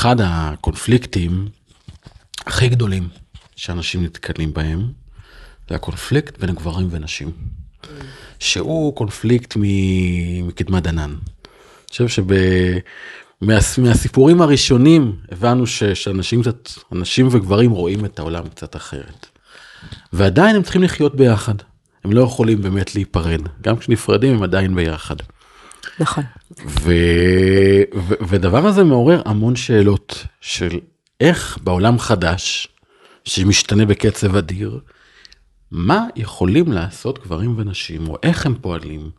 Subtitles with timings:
[0.00, 1.48] אחד הקונפליקטים
[2.46, 3.08] הכי גדולים
[3.56, 4.92] שאנשים נתקלים בהם,
[5.68, 7.30] זה הקונפליקט בין גברים ונשים.
[8.38, 9.56] שהוא קונפליקט
[10.42, 11.10] מקדמת דנן.
[11.10, 12.24] אני חושב
[13.42, 19.26] שמהסיפורים הראשונים הבנו ש, שאנשים קצת, אנשים וגברים רואים את העולם קצת אחרת.
[20.12, 21.54] ועדיין הם צריכים לחיות ביחד.
[22.04, 23.40] הם לא יכולים באמת להיפרד.
[23.62, 25.16] גם כשנפרדים הם עדיין ביחד.
[26.00, 26.24] נכון.
[26.66, 26.92] ו...
[27.94, 28.14] ו...
[28.28, 30.78] ודבר הזה מעורר המון שאלות של
[31.20, 32.68] איך בעולם חדש,
[33.24, 34.80] שמשתנה בקצב אדיר,
[35.70, 39.10] מה יכולים לעשות גברים ונשים, או איך הם פועלים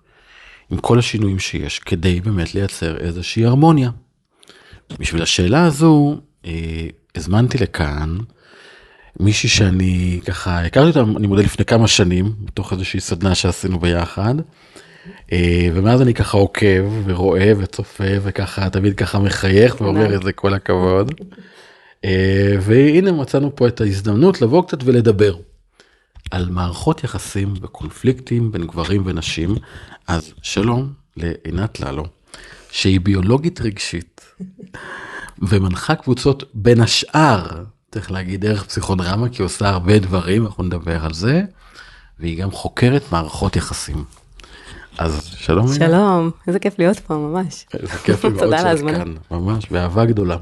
[0.72, 3.90] עם כל השינויים שיש, כדי באמת לייצר איזושהי הרמוניה.
[5.00, 8.18] בשביל השאלה הזו, אה, הזמנתי לכאן
[9.20, 14.36] מישהי שאני ככה הכרתי אותה, אני מודה לפני כמה שנים, בתוך איזושהי סדנה שעשינו ביחד.
[15.32, 20.54] אה, ומאז אני ככה עוקב ורואה וצופה וככה תמיד ככה מחייך ואומר את זה כל
[20.54, 21.22] הכבוד.
[22.06, 25.36] אה, והנה מצאנו פה את ההזדמנות לבוא קצת ולדבר
[26.32, 29.56] על מערכות יחסים וקונפליקטים בין גברים ונשים.
[30.08, 32.06] אז שלום לעינת ללו,
[32.72, 34.22] שהיא ביולוגית רגשית
[35.50, 41.06] ומנחה קבוצות בין השאר, צריך להגיד דרך פסיכודרמה, כי היא עושה הרבה דברים, אנחנו נדבר
[41.06, 41.42] על זה,
[42.20, 44.04] והיא גם חוקרת מערכות יחסים.
[44.98, 45.74] אז שלום.
[45.74, 47.66] שלום, איזה כיף להיות פה ממש.
[47.74, 50.38] איזה כיף לי מאוד שאת כאן, ממש, באהבה גדולה.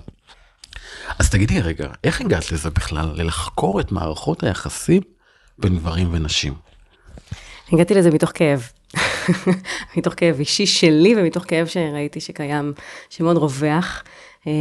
[1.20, 5.02] אז תגידי רגע, איך הגעת לזה בכלל, ללחקור את מערכות היחסים
[5.58, 6.54] בין גברים ונשים?
[7.74, 8.70] הגעתי לזה מתוך כאב.
[9.98, 12.74] מתוך כאב אישי שלי ומתוך כאב שראיתי שקיים,
[13.10, 14.04] שמאוד רווח.
[14.48, 14.52] אה,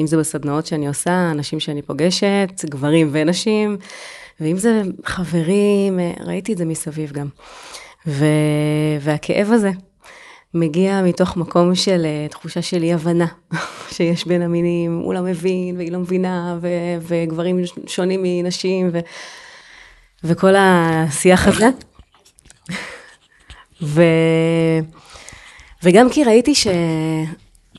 [0.00, 3.76] אם זה בסדנאות שאני עושה, אנשים שאני פוגשת, גברים ונשים,
[4.40, 7.28] ואם זה חברים, אה, ראיתי את זה מסביב גם.
[8.06, 8.24] ו...
[9.00, 9.70] והכאב הזה
[10.54, 13.26] מגיע מתוך מקום של אה, תחושה של אי הבנה
[13.94, 16.68] שיש בין המינים, הוא לא מבין והיא לא מבינה, ו...
[17.00, 18.98] וגברים שונים מנשים, ו...
[20.24, 21.68] וכל השיח הזה.
[23.82, 24.02] ו...
[25.82, 26.52] וגם כי ראיתי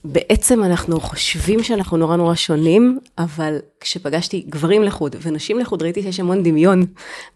[0.05, 6.19] שבעצם אנחנו חושבים שאנחנו נורא נורא שונים, אבל כשפגשתי גברים לחוד ונשים לחוד, ראיתי שיש
[6.19, 6.85] המון דמיון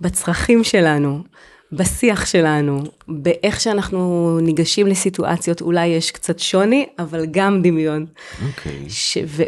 [0.01, 1.23] בצרכים שלנו,
[1.71, 8.05] בשיח שלנו, באיך שאנחנו ניגשים לסיטואציות, אולי יש קצת שוני, אבל גם דמיון.
[8.47, 8.85] אוקיי.
[8.87, 9.41] Okay.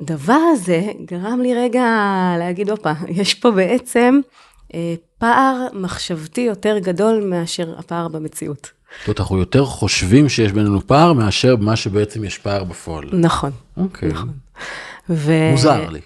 [0.00, 1.86] והדבר הזה גרם לי רגע
[2.38, 4.20] להגיד, הופה, יש פה בעצם
[4.74, 8.70] אה, פער מחשבתי יותר גדול מאשר הפער במציאות.
[8.98, 13.08] זאת אומרת, אנחנו יותר חושבים שיש בינינו פער מאשר מה שבעצם יש פער בפועל.
[13.12, 13.50] נכון.
[13.76, 14.08] אוקיי.
[14.08, 14.32] נכון.
[15.10, 15.32] ו...
[15.50, 16.00] מוזר לי.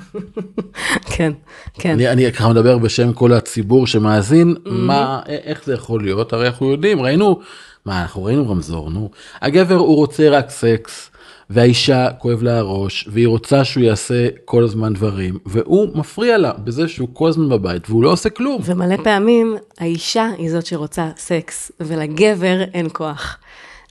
[1.16, 1.32] כן,
[1.74, 1.90] כן.
[1.90, 4.70] אני, אני ככה מדבר בשם כל הציבור שמאזין, mm-hmm.
[4.70, 6.32] מה, איך זה יכול להיות?
[6.32, 7.40] הרי אנחנו יודעים, ראינו,
[7.84, 9.10] מה, אנחנו ראינו רמזור, נו.
[9.42, 11.10] הגבר הוא רוצה רק סקס,
[11.50, 16.88] והאישה כואב לה הראש, והיא רוצה שהוא יעשה כל הזמן דברים, והוא מפריע לה בזה
[16.88, 18.60] שהוא כל הזמן בבית, והוא לא עושה כלום.
[18.64, 23.38] ומלא פעמים האישה היא זאת שרוצה סקס, ולגבר אין כוח.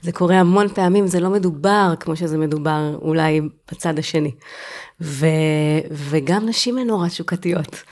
[0.02, 3.40] זה קורה המון פעמים, זה לא מדובר כמו שזה מדובר אולי
[3.72, 4.30] בצד השני.
[5.00, 5.26] ו,
[5.90, 7.82] וגם נשים הן נורא תשוקתיות.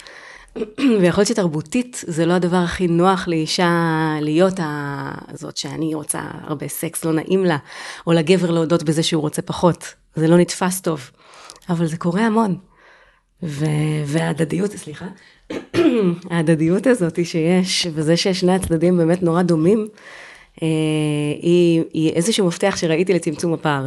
[1.00, 3.70] ויכול להיות שתרבותית זה לא הדבר הכי נוח לאישה
[4.20, 4.60] להיות
[5.28, 7.56] הזאת שאני רוצה הרבה סקס, לא נעים לה,
[8.06, 9.94] או לגבר להודות בזה שהוא רוצה פחות.
[10.16, 11.10] זה לא נתפס טוב,
[11.68, 12.58] אבל זה קורה המון.
[13.42, 13.64] ו...
[14.06, 15.06] וההדדיות, סליחה,
[16.30, 19.88] ההדדיות הזאת שיש, וזה ששני הצדדים באמת נורא דומים,
[21.42, 23.86] היא, היא איזשהו מפתח שראיתי לצמצום הפער.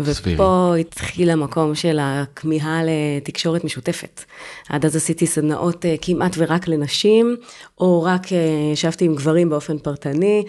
[0.00, 4.24] ופה התחיל המקום של הכמיהה לתקשורת משותפת.
[4.68, 7.36] עד אז עשיתי סדנאות אה, כמעט ורק לנשים,
[7.78, 8.38] או רק אה,
[8.72, 10.44] ישבתי עם גברים באופן פרטני,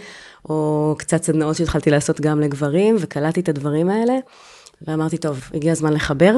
[0.50, 4.13] או קצת סדנאות שהתחלתי לעשות גם לגברים, וקלטתי את הדברים האלה,
[4.88, 6.38] ואמרתי, טוב, הגיע הזמן לחבר.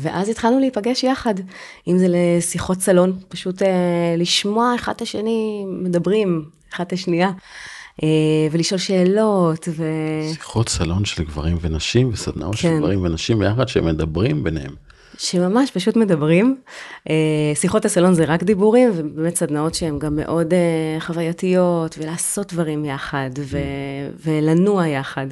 [0.00, 1.34] ואז התחלנו להיפגש יחד,
[1.88, 3.62] אם זה לשיחות סלון, פשוט
[4.18, 6.44] לשמוע אחד את השני מדברים,
[6.74, 7.30] אחת השנייה.
[8.02, 8.08] אה,
[8.50, 9.68] ולשאול שאלות.
[9.76, 9.84] ו...
[10.32, 12.60] שיחות סלון של גברים ונשים וסדנאות כן.
[12.60, 14.74] של גברים ונשים ביחד שמדברים ביניהם.
[15.18, 16.56] שממש פשוט מדברים.
[17.10, 17.14] אה,
[17.54, 23.30] שיחות הסלון זה רק דיבורים, ובאמת סדנאות שהן גם מאוד אה, חווייתיות, ולעשות דברים יחד,
[23.38, 23.58] ו-
[24.24, 25.26] ולנוע יחד.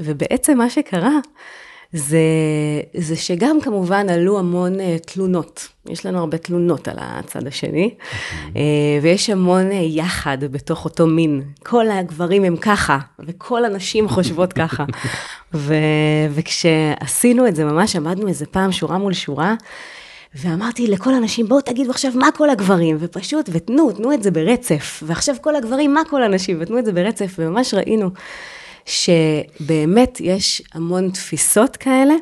[0.00, 1.18] ובעצם מה שקרה,
[1.92, 2.18] זה,
[2.96, 5.68] זה שגם כמובן עלו המון uh, תלונות.
[5.86, 7.94] יש לנו הרבה תלונות על הצד השני,
[8.48, 8.56] uh,
[9.02, 11.42] ויש המון uh, יחד בתוך אותו מין.
[11.64, 14.84] כל הגברים הם ככה, וכל הנשים חושבות ככה.
[15.54, 15.74] ו,
[16.30, 19.54] וכשעשינו את זה, ממש עמדנו איזה פעם שורה מול שורה,
[20.34, 25.02] ואמרתי לכל הנשים, בואו תגידו עכשיו מה כל הגברים, ופשוט, ותנו, תנו את זה ברצף.
[25.06, 28.10] ועכשיו כל הגברים, מה כל הנשים, ותנו את זה ברצף, וממש ראינו.
[28.88, 32.14] שבאמת יש המון תפיסות כאלה,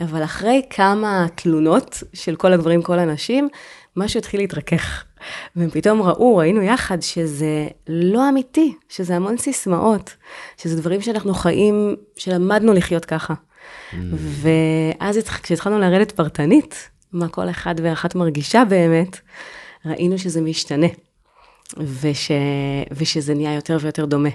[0.00, 3.48] אבל אחרי כמה תלונות של כל הגברים, כל הנשים,
[3.96, 5.04] משהו התחיל להתרכך.
[5.56, 10.16] והם פתאום ראו, ראינו יחד, שזה לא אמיתי, שזה המון סיסמאות,
[10.56, 13.34] שזה דברים שאנחנו חיים, שלמדנו לחיות ככה.
[13.34, 13.96] Mm.
[14.42, 19.20] ואז כשהתחלנו לרדת פרטנית, מה כל אחד ואחת מרגישה באמת,
[19.86, 20.86] ראינו שזה משתנה,
[21.76, 22.30] וש,
[22.92, 24.28] ושזה נהיה יותר ויותר דומה.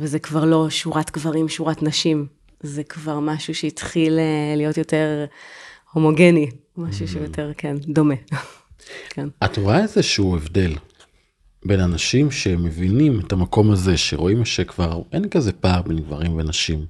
[0.00, 2.26] וזה כבר לא שורת גברים, שורת נשים,
[2.62, 5.24] זה כבר משהו שהתחיל אה, להיות יותר
[5.92, 7.10] הומוגני, משהו mm-hmm.
[7.10, 8.14] שיותר, כן, דומה.
[9.10, 9.28] כן.
[9.44, 10.72] את רואה איזשהו הבדל
[11.64, 16.86] בין אנשים שמבינים את המקום הזה, שרואים שכבר אין כזה פער בין גברים ונשים,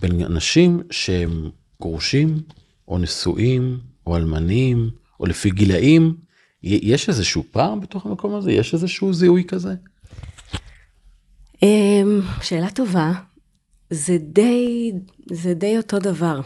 [0.00, 1.50] בין אנשים שהם
[1.82, 2.40] גרושים,
[2.88, 6.16] או נשואים, או אלמנים, או לפי גילאים,
[6.62, 8.52] יש איזשהו פער בתוך המקום הזה?
[8.52, 9.74] יש איזשהו זיהוי כזה?
[11.62, 13.12] אמ, שאלה טובה.
[13.90, 14.92] זה די,
[15.30, 16.40] זה די אותו דבר.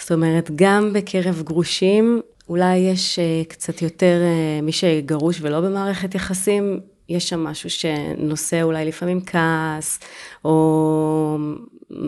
[0.00, 6.14] זאת אומרת, גם בקרב גרושים, אולי יש אה, קצת יותר, אה, מי שגרוש ולא במערכת
[6.14, 9.98] יחסים, יש שם משהו שנושא אולי לפעמים כעס,
[10.44, 11.38] או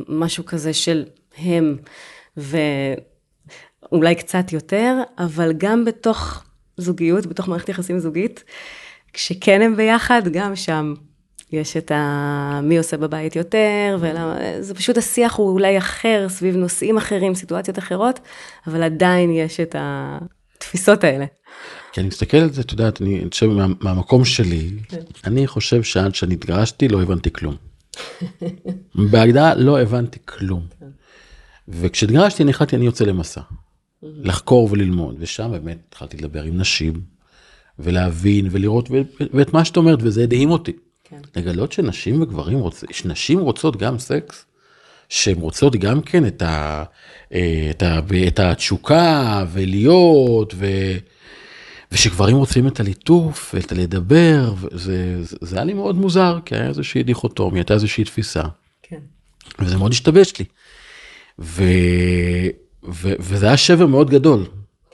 [0.08, 1.04] משהו כזה של
[1.38, 1.76] הם,
[2.36, 6.44] ואולי קצת יותר, אבל גם בתוך
[6.76, 8.44] זוגיות, בתוך מערכת יחסים זוגית,
[9.12, 10.94] כשכן הם ביחד, גם שם
[11.52, 12.60] יש את ה...
[12.62, 14.36] מי עושה בבית יותר, ולמה...
[14.60, 18.20] זה פשוט השיח הוא אולי אחר, סביב נושאים אחרים, סיטואציות אחרות,
[18.66, 21.24] אבל עדיין יש את התפיסות האלה.
[21.92, 24.98] כי אני מסתכל על זה, את יודעת, אני חושב מה, מהמקום שלי, כן.
[25.24, 27.54] אני חושב שעד שאני התגרשתי לא הבנתי כלום.
[29.10, 30.62] בהגדרה לא הבנתי כלום.
[30.80, 30.86] כן.
[31.68, 33.40] וכשהתגרשתי אני החלטתי אני יוצא למסע.
[34.02, 37.00] לחקור וללמוד, ושם באמת התחלתי לדבר עם נשים,
[37.78, 38.88] ולהבין ולראות,
[39.34, 40.72] ואת מה שאת אומרת, וזה הדהים אותי.
[41.10, 41.20] כן.
[41.36, 44.44] לגלות שנשים וגברים רוצים, שנשים רוצות גם סקס,
[45.08, 46.84] שהן רוצות גם כן את, ה,
[47.34, 50.66] אה, את, ה, את התשוקה ולהיות, ו,
[51.92, 56.68] ושגברים רוצים את הליטוף ואת הלדבר, זה, זה, זה היה לי מאוד מוזר, כי היה
[56.68, 58.42] איזושהי דיכוטומיה, הייתה איזושהי תפיסה.
[58.82, 59.00] כן.
[59.58, 60.44] וזה מאוד השתבש לי.
[61.38, 61.62] ו,
[62.88, 64.46] ו, וזה היה שבר מאוד גדול.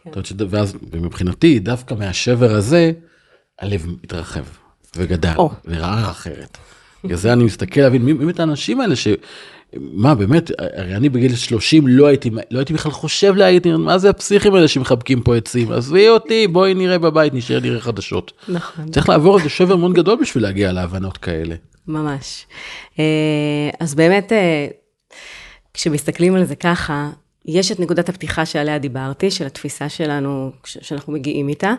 [0.03, 0.11] כן.
[0.51, 2.93] ואז מבחינתי, דווקא מהשבר הזה,
[3.59, 4.45] הלב התרחב.
[4.97, 5.43] וגדל, oh.
[5.65, 6.59] וראה אחרת.
[7.05, 9.09] בגלל זה אני מסתכל להבין מי באמת האנשים האלה ש...
[9.77, 14.11] מה באמת, הרי אני בגיל 30 לא הייתי, לא הייתי בכלל חושב להגיד, מה זה
[14.11, 18.33] הפסיכים האלה שמחבקים פה עצים, עזבי אותי, בואי נראה בבית, נשאר נראה חדשות.
[18.49, 18.91] נכון.
[18.91, 21.55] צריך לעבור איזה שבר מאוד גדול בשביל להגיע להבנות כאלה.
[21.89, 22.47] ממש.
[22.99, 23.05] אה,
[23.81, 24.67] אז באמת, אה,
[25.75, 27.11] כשמסתכלים על זה ככה,
[27.47, 31.75] יש את נקודת הפתיחה שעליה דיברתי, של התפיסה שלנו, שאנחנו מגיעים איתה.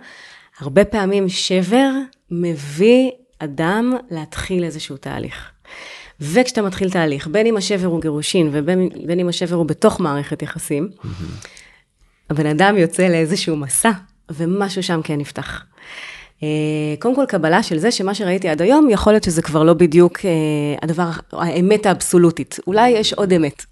[0.59, 1.91] הרבה פעמים שבר
[2.31, 5.51] מביא אדם להתחיל איזשהו תהליך.
[6.19, 10.89] וכשאתה מתחיל תהליך, בין אם השבר הוא גירושין ובין אם השבר הוא בתוך מערכת יחסים,
[10.93, 11.47] mm-hmm.
[12.29, 13.91] הבן אדם יוצא לאיזשהו מסע,
[14.29, 15.63] ומשהו שם כן נפתח.
[16.43, 16.47] אה,
[16.99, 20.19] קודם כל, קבלה של זה שמה שראיתי עד היום, יכול להיות שזה כבר לא בדיוק
[20.25, 20.31] אה,
[20.81, 22.59] הדבר, האמת האבסולוטית.
[22.67, 23.65] אולי יש עוד אמת.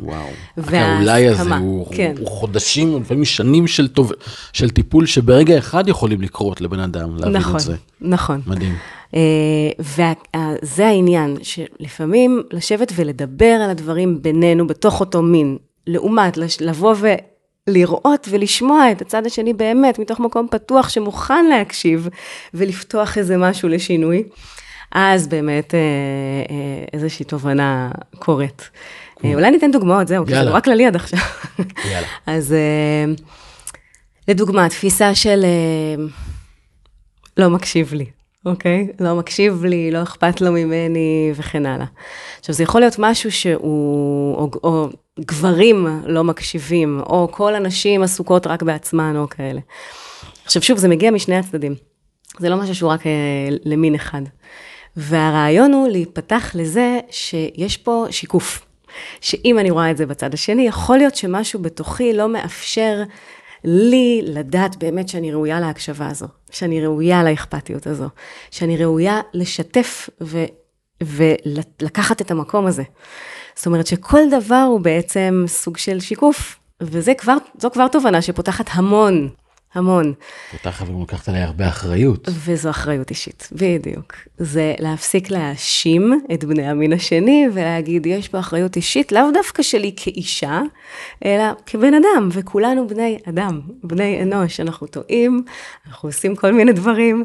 [0.00, 0.24] וואו.
[0.56, 2.14] והאולי הזה הוא, כן.
[2.18, 4.12] הוא חודשים, לפעמים שנים של, טוב,
[4.52, 7.74] של טיפול שברגע אחד יכולים לקרות לבן אדם, להבין נכון, את זה.
[8.00, 8.40] נכון.
[8.46, 8.76] מדהים.
[9.12, 9.16] Uh,
[9.78, 16.94] וזה העניין, שלפעמים לשבת ולדבר על הדברים בינינו, בתוך אותו מין, לעומת לבוא
[17.68, 22.08] ולראות ולשמוע את הצד השני באמת, מתוך מקום פתוח שמוכן להקשיב
[22.54, 24.22] ולפתוח איזה משהו לשינוי,
[24.92, 26.52] אז באמת uh, uh,
[26.92, 28.70] איזושהי תובנה קורית.
[29.24, 31.18] אה, אולי ניתן דוגמאות, זהו, כי זה נורא כללי עד עכשיו.
[31.90, 32.06] יאללה.
[32.26, 33.12] אז אה,
[34.28, 36.04] לדוגמה, תפיסה של אה,
[37.36, 38.06] לא מקשיב לי,
[38.46, 38.88] אוקיי?
[39.00, 41.86] לא מקשיב לי, לא אכפת לו ממני וכן הלאה.
[42.40, 44.88] עכשיו, זה יכול להיות משהו שהוא, או, או
[45.20, 49.60] גברים לא מקשיבים, או כל הנשים עסוקות רק בעצמן, או כאלה.
[50.44, 51.74] עכשיו, שוב, זה מגיע משני הצדדים.
[52.38, 53.00] זה לא משהו שהוא רק
[53.64, 54.22] למין אחד.
[54.96, 58.66] והרעיון הוא להיפתח לזה שיש פה שיקוף.
[59.20, 63.02] שאם אני רואה את זה בצד השני, יכול להיות שמשהו בתוכי לא מאפשר
[63.64, 68.08] לי לדעת באמת שאני ראויה להקשבה הזו, שאני ראויה לאכפתיות הזו,
[68.50, 70.44] שאני ראויה לשתף ו,
[71.02, 72.82] ולקחת את המקום הזה.
[73.56, 77.36] זאת אומרת שכל דבר הוא בעצם סוג של שיקוף, וזו כבר,
[77.72, 79.28] כבר תובנה שפותחת המון
[79.76, 80.12] המון.
[80.52, 82.28] אותך אבל לוקחת עליי הרבה אחריות.
[82.44, 84.14] וזו אחריות אישית, בדיוק.
[84.38, 89.92] זה להפסיק להאשים את בני המין השני ולהגיד, יש פה אחריות אישית, לאו דווקא שלי
[89.96, 90.60] כאישה,
[91.24, 95.44] אלא כבן אדם, וכולנו בני אדם, בני אנוש, אנחנו טועים,
[95.86, 97.24] אנחנו עושים כל מיני דברים.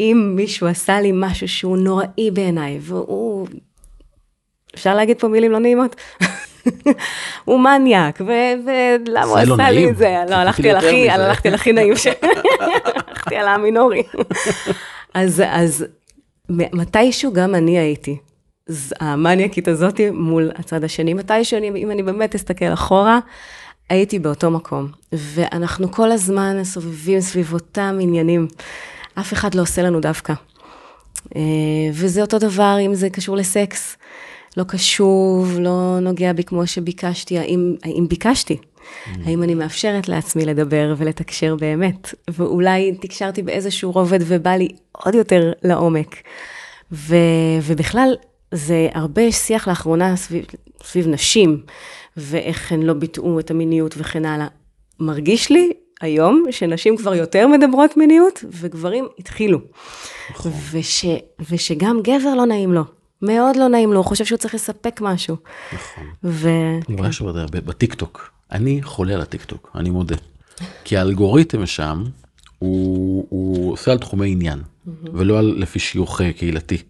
[0.00, 3.48] אם מישהו עשה לי משהו שהוא נוראי בעיניי, והוא
[4.76, 5.96] אפשר להגיד פה מילים לא נעימות?
[7.44, 9.90] הוא מניאק, ולמה הוא לא עשה לי.
[9.90, 10.16] את זה?
[10.30, 11.10] לא, הלכתי על הכי.
[11.10, 12.06] הלכתי על הכי נעים, ש-
[13.08, 14.02] הלכתי על המינורי.
[15.14, 15.42] אז,
[16.48, 18.16] מתישהו גם אני הייתי.
[19.00, 23.18] המניאקית הזאתי מול הצד השני, מתישהו, אם אני באמת אסתכל אחורה,
[23.90, 24.88] הייתי באותו מקום.
[25.12, 28.46] ואנחנו כל הזמן סובבים סביב אותם עניינים.
[29.14, 30.32] אף אחד לא עושה לנו דווקא.
[31.36, 31.40] אה,
[31.92, 33.96] וזה אותו דבר אם זה קשור לסקס.
[34.56, 38.56] לא קשוב, לא נוגע בי כמו שביקשתי, האם, האם ביקשתי?
[39.24, 42.14] האם אני מאפשרת לעצמי לדבר ולתקשר באמת?
[42.30, 46.16] ואולי תקשרתי באיזשהו רובד ובא לי עוד יותר לעומק.
[46.92, 47.16] ו,
[47.62, 48.14] ובכלל,
[48.54, 50.44] זה הרבה שיח לאחרונה סביב,
[50.82, 51.62] סביב נשים,
[52.16, 54.46] ואיך הן לא ביטאו את המיניות וכן הלאה.
[55.00, 59.58] מרגיש לי היום שנשים כבר יותר מדברות מיניות, וגברים התחילו.
[60.70, 61.04] וש,
[61.50, 62.95] ושגם גבר לא נעים לו.
[63.22, 65.36] מאוד לא נעים לו, הוא חושב שהוא צריך לספק משהו.
[65.72, 66.04] נכון.
[66.24, 66.48] ו...
[66.88, 68.30] אני רואה שעוד הרבה בטיקטוק.
[68.52, 70.16] אני חולה על הטיקטוק, אני מודה.
[70.84, 72.04] כי האלגוריתם שם,
[72.58, 74.62] הוא, הוא עושה על תחומי עניין,
[75.12, 76.82] ולא על לפי שיוך קהילתי.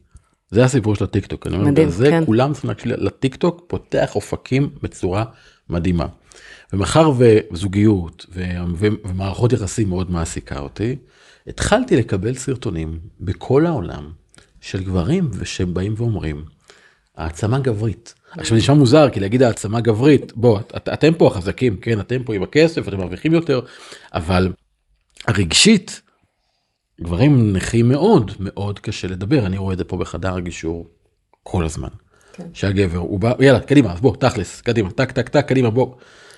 [0.51, 1.47] זה הסיפור של הטיקטוק.
[1.47, 2.25] אני אומר, מדהים, זה כן.
[2.27, 5.25] כולם צריכים להקשיב לטיקטוק, פותח אופקים בצורה
[5.71, 6.07] מדהימה.
[6.73, 8.43] ומאחר וזוגיות ו-
[8.79, 10.97] ומערכות יחסים מאוד מעסיקה אותי,
[11.47, 14.11] התחלתי לקבל סרטונים בכל העולם
[14.67, 16.45] של גברים שהם באים ואומרים,
[17.17, 18.15] העצמה גברית.
[18.31, 22.25] עכשיו זה נשמע מוזר כי להגיד העצמה גברית, בוא, את, אתם פה החזקים, כן, אתם
[22.25, 23.61] פה עם הכסף, אתם מרוויחים יותר,
[24.15, 24.53] אבל
[25.27, 26.03] הרגשית,
[27.01, 30.87] גברים נכים מאוד, מאוד קשה לדבר, אני רואה את זה פה בחדר הגישור
[31.43, 31.89] כל הזמן.
[32.33, 32.47] כן.
[32.53, 35.95] שהגבר, הוא בא, יאללה, קדימה, אז בוא, תכלס, קדימה, טק, טק, טק, קדימה, בוא.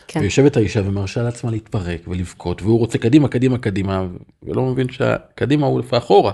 [0.08, 0.20] כן.
[0.20, 4.06] ויושבת האישה ומרשה לעצמה להתפרק ולבכות, והוא רוצה קדימה, קדימה, קדימה,
[4.42, 6.32] ולא מבין שהקדימה הוא לפעמים אחורה,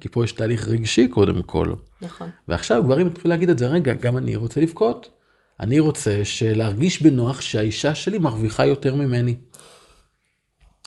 [0.00, 1.74] כי פה יש תהליך רגשי קודם כל.
[2.02, 2.28] נכון.
[2.48, 5.10] ועכשיו גברים התחילו להגיד את זה, רגע, גם אני רוצה לבכות.
[5.60, 6.22] אני רוצה
[6.54, 9.34] להרגיש בנוח שהאישה שלי מרוויחה יותר ממני.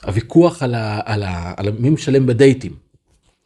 [0.04, 2.72] הוויכוח על, ה, על, ה, על מי משלם בדייטים,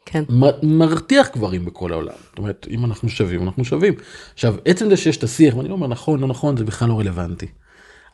[0.05, 0.23] כן.
[0.29, 2.13] מ- מרתיח גברים בכל העולם.
[2.29, 3.93] זאת אומרת, אם אנחנו שווים, אנחנו שווים.
[4.33, 6.99] עכשיו, עצם זה שיש את השיח, ואני לא אומר נכון, לא נכון, זה בכלל לא
[6.99, 7.47] רלוונטי.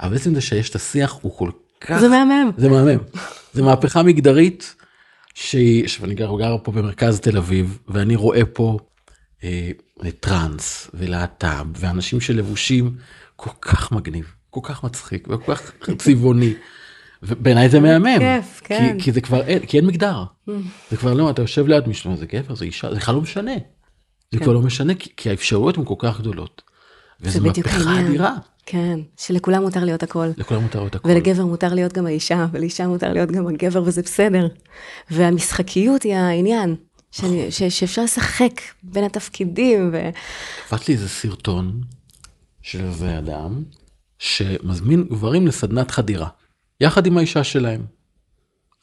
[0.01, 1.49] אבל עצם זה שיש את השיח הוא כל
[1.81, 1.99] כך...
[1.99, 2.51] זה מהמם.
[2.57, 2.99] זה מהמם.
[3.53, 4.75] זה מהפכה מגדרית,
[5.33, 8.77] שהיא, עכשיו אני גר, גר פה במרכז תל אביב, ואני רואה פה
[9.43, 9.71] אה,
[10.19, 12.95] טראנס ולהט"ב, ואנשים שלבושים
[13.35, 15.71] כל כך מגניב, כל כך מצחיק, וכל כך
[16.03, 16.53] צבעוני.
[17.23, 18.19] ובעיניי זה מהמם.
[18.19, 18.95] כיף, כן.
[18.97, 20.23] כי, כי זה כבר אין, כי אין מגדר.
[20.91, 23.55] זה כבר לא, אתה יושב ליד מישהו, זה גבר, זה אישה, זה בכלל לא משנה.
[24.31, 24.43] זה כן.
[24.43, 26.61] כבר לא משנה, כי, כי האפשרויות הן כל כך גדולות.
[27.21, 27.99] וזו מהפכה.
[27.99, 28.35] אדירה.
[28.71, 30.27] כן, שלכולם מותר להיות הכל.
[30.37, 31.09] לכולם מותר את הכל.
[31.09, 34.47] ולגבר מותר להיות גם האישה, ולאישה מותר להיות גם הגבר, וזה בסדר.
[35.11, 36.75] והמשחקיות היא העניין,
[37.11, 38.51] שאני, ש, שאפשר לשחק
[38.83, 40.09] בין התפקידים, ו...
[40.67, 41.81] קפץ לי איזה סרטון
[42.61, 43.63] של איזה אדם
[44.19, 46.27] שמזמין גברים לסדנת חדירה,
[46.81, 47.81] יחד עם האישה שלהם.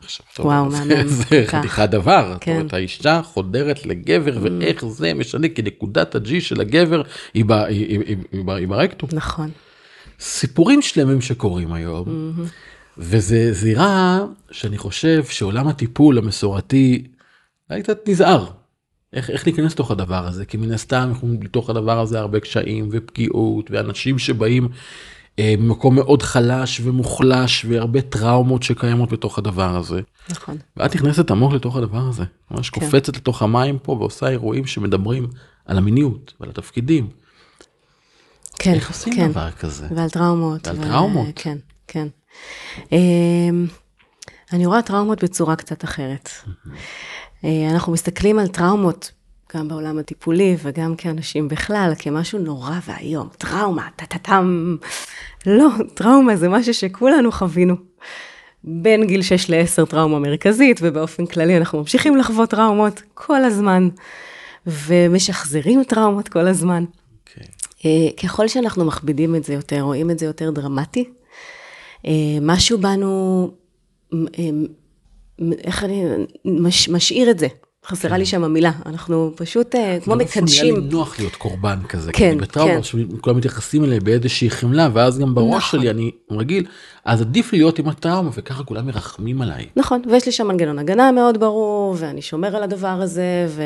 [0.03, 1.55] עכשיו, טוב, וואו, זה- מהמם, זה כך.
[1.55, 2.53] חתיכת דבר, זאת כן.
[2.57, 7.03] אומרת, האישה חודרת לגבר ואיך זה משנה, כי נקודת הג'י של הגבר
[7.35, 9.09] היא ב- היא- היא- היא- היא ב- היא ברקטום.
[9.13, 9.51] נכון.
[10.21, 12.33] סיפורים שלמים שקורים היום,
[12.99, 14.21] וזה זירה
[14.51, 17.07] שאני חושב שעולם הטיפול המסורתי
[17.69, 18.47] היה קצת נזהר.
[19.13, 22.89] איך, איך להיכנס לתוך הדבר הזה, כי מן הסתם אנחנו לתוך הדבר הזה הרבה קשיים
[22.93, 24.69] ופגיעות ואנשים שבאים
[25.39, 30.01] אה, ממקום מאוד חלש ומוחלש והרבה טראומות שקיימות בתוך הדבר הזה.
[30.31, 30.57] נכון.
[30.77, 32.81] ואת נכנסת עמוק לתוך הדבר הזה, ממש כן.
[32.81, 35.27] קופצת לתוך המים פה ועושה אירועים שמדברים
[35.67, 37.09] על המיניות ועל התפקידים.
[38.59, 39.31] כן, איך עושים כן.
[39.31, 39.87] דבר כזה?
[39.97, 40.67] ועל טראומות.
[40.67, 41.27] ועל ו- טראומות.
[41.35, 42.07] כן, כן.
[42.93, 43.67] אמ,
[44.53, 46.31] אני רואה טראומות בצורה קצת אחרת.
[47.45, 49.11] אה, אנחנו מסתכלים על טראומות,
[49.57, 53.29] גם בעולם הטיפולי וגם כאנשים בכלל, כמשהו נורא ואיום.
[53.39, 54.77] טראומה, טה-טה-טם.
[55.47, 57.77] לא, טראומה זה משהו שכולנו חווינו.
[58.65, 63.89] בין גיל 6 ל-10 טראומה מרכזית, ובאופן כללי אנחנו ממשיכים לחוות טראומות כל הזמן,
[64.67, 66.85] ומשחזרים טראומות כל הזמן.
[67.85, 71.11] אה, ככל שאנחנו מכבידים את זה יותר, רואים את זה יותר דרמטי,
[72.07, 73.51] אה, משהו בנו,
[74.15, 74.19] אה,
[75.59, 76.05] איך אני,
[76.45, 77.47] מש, משאיר את זה.
[77.87, 80.75] חסרה לי שם המילה, אנחנו פשוט אה, כמו לא נהיה מקדשים.
[80.75, 82.83] לי נוח להיות קורבן כזה, כן, כי בטראומה כן.
[82.83, 85.81] שכולם מתייחסים אליי באיזושהי חמלה, ואז גם בראש נכון.
[85.81, 86.67] שלי אני רגיל,
[87.05, 89.67] אז עדיף להיות עם הטראומה, וככה כולם מרחמים עליי.
[89.77, 93.63] נכון, ויש לי שם מנגנון הגנה מאוד ברור, ואני שומר על הדבר הזה, ו,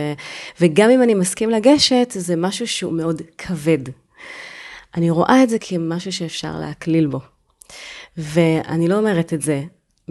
[0.61, 3.79] וגם אם אני מסכים לגשת, זה משהו שהוא מאוד כבד.
[4.97, 7.21] אני רואה את זה כמשהו שאפשר להקליל בו.
[8.17, 9.63] ואני לא אומרת את זה,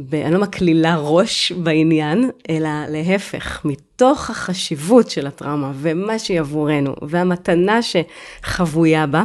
[0.10, 6.96] ב- אני לא מקלילה ראש בעניין, אלא להפך, מתוך החשיבות של הטראומה, ומה שהיא עבורנו,
[7.01, 9.24] והמתנה שחבויה בה,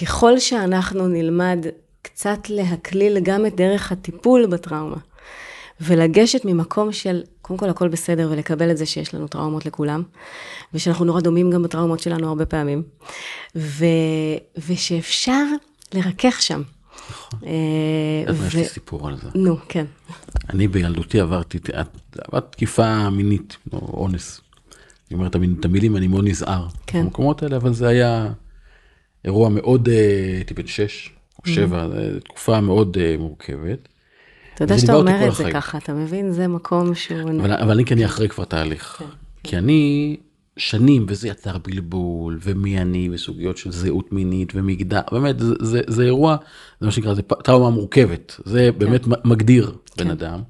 [0.00, 1.66] ככל שאנחנו נלמד
[2.02, 4.96] קצת להקליל גם את דרך הטיפול בטראומה,
[5.80, 10.02] ולגשת ממקום של, קודם כל הכל בסדר, ולקבל את זה שיש לנו טראומות לכולם,
[10.74, 12.82] ושאנחנו נורא דומים גם בטראומות שלנו הרבה פעמים,
[13.56, 13.84] ו,
[14.68, 15.44] ושאפשר
[15.94, 16.62] לרכך שם.
[17.10, 17.40] נכון.
[18.46, 19.28] יש לי סיפור על זה.
[19.34, 19.84] נו, כן.
[20.50, 21.58] אני בילדותי עברתי,
[22.50, 24.40] תקיפה מינית, או אונס.
[25.10, 26.66] אני אומר את המילים, אני מאוד נזהר.
[26.86, 27.04] כן.
[27.04, 28.32] במקומות האלה, אבל זה היה
[29.24, 31.88] אירוע מאוד, אה, הייתי בן 6 או 7, mm-hmm.
[31.88, 33.88] זו תקופה מאוד מורכבת.
[34.54, 36.32] אתה יודע שאתה אומר את זה ככה, אתה מבין?
[36.32, 37.30] זה מקום שהוא...
[37.40, 38.96] אבל, אני כנראה אחרי כבר תהליך.
[38.98, 39.04] כן.
[39.42, 40.16] כי אני
[40.58, 46.02] שנים, וזה יצר בלבול, ומי אני, וסוגיות של זהות מינית ומגדר, באמת, זה, זה, זה
[46.02, 46.36] אירוע,
[46.80, 48.78] זה מה שנקרא, זה טראומה מורכבת, זה כן.
[48.78, 50.10] באמת מגדיר בן כן.
[50.10, 50.40] אדם.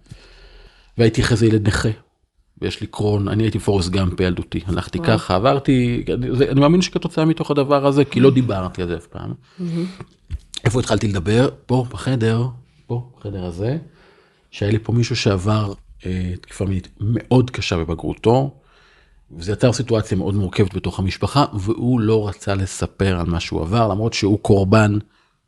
[0.99, 1.89] והייתי אחרי זה ילד נכה,
[2.63, 5.11] ויש לי קרון, אני הייתי פורסט גאמפ בילדותי, הלכתי וואו.
[5.11, 9.07] ככה, עברתי, זה, אני מאמין שכתוצאה מתוך הדבר הזה, כי לא דיברתי על זה אף
[9.07, 9.33] פעם.
[10.65, 11.49] איפה התחלתי לדבר?
[11.67, 12.47] פה, בחדר,
[12.87, 13.79] פה, בחדר הזה,
[14.51, 15.73] שהיה לי פה מישהו שעבר
[16.07, 18.55] אה, תקיפה מינית מאוד קשה בבגרותו,
[19.37, 23.89] וזה יצר סיטואציה מאוד מורכבת בתוך המשפחה, והוא לא רצה לספר על מה שהוא עבר,
[23.89, 24.99] למרות שהוא קורבן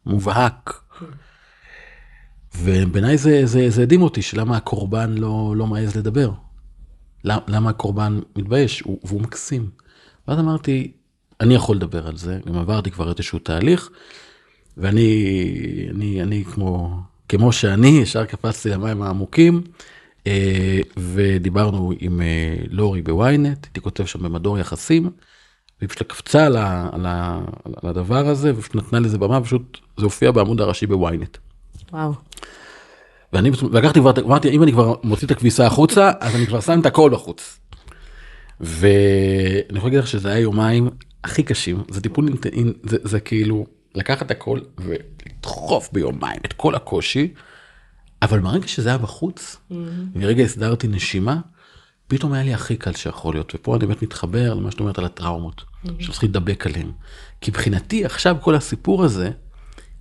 [0.07, 0.81] מובהק.
[2.59, 6.31] ובעיניי זה, זה, זה הדהים אותי, שלמה הקורבן לא, לא מעז לדבר.
[7.25, 9.71] למה, למה הקורבן מתבייש, הוא, והוא מקסים.
[10.29, 10.93] ואז אמרתי,
[11.41, 13.91] אני יכול לדבר על זה, גם עברתי כבר איזשהו תהליך,
[14.77, 19.63] ואני אני, אני כמו, כמו שאני, ישר קפצתי למים העמוקים.
[20.27, 25.11] אה, ודיברנו עם אה, לורי בוויינט, הייתי כותב שם במדור יחסים,
[25.81, 27.07] והיא פשוט קפצה על, על,
[27.83, 31.39] על הדבר הזה, ופשוט נתנה לזה במה, ופשוט זה הופיע בעמוד הראשי בוויינט.
[31.93, 32.13] וואו.
[33.33, 36.81] ואני לקחתי כבר, אמרתי, אם אני כבר מוציא את הכביסה החוצה, אז אני כבר שם
[36.81, 37.59] את הכל בחוץ.
[38.61, 40.91] ואני יכול להגיד לך שזה היה יומיים
[41.25, 42.29] הכי קשים, זה טיפול,
[42.83, 47.35] זה, זה כאילו לקחת הכל ולדחוף ביומיים את כל הקושי.
[48.23, 49.75] אבל ברגע שזה היה בחוץ, mm-hmm.
[50.15, 51.41] ורגע הסדרתי נשימה,
[52.09, 55.05] פתאום היה לי הכי קל שיכול להיות, ופה אני באמת מתחבר למה שאת אומרת על
[55.05, 55.91] הטראומות, mm-hmm.
[55.99, 56.91] שצריך להידבק עליהן.
[57.41, 59.31] כי מבחינתי עכשיו כל הסיפור הזה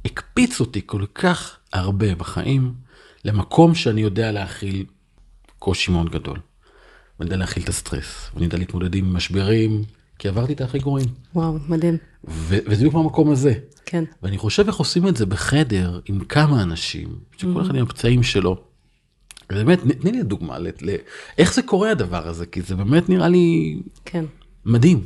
[0.05, 2.73] הקפיץ אותי כל כך הרבה בחיים
[3.25, 4.85] למקום שאני יודע להכיל
[5.59, 6.39] קושי מאוד גדול.
[7.19, 9.83] ואני יודע להכיל את הסטרס, ואני יודע להתמודד עם משברים,
[10.19, 11.07] כי עברתי את הכי גרועים.
[11.35, 11.97] וואו, מדהים.
[12.23, 13.53] וזה בדיוק במקום הזה.
[13.89, 14.03] כן.
[14.23, 18.55] ואני חושב איך עושים את זה בחדר עם כמה אנשים, שכל אחד עם הפצעים שלו.
[19.49, 20.57] באמת, תני לי דוגמה,
[21.37, 24.25] איך זה קורה הדבר הזה, כי זה באמת נראה לי כן.
[24.65, 25.01] מדהים.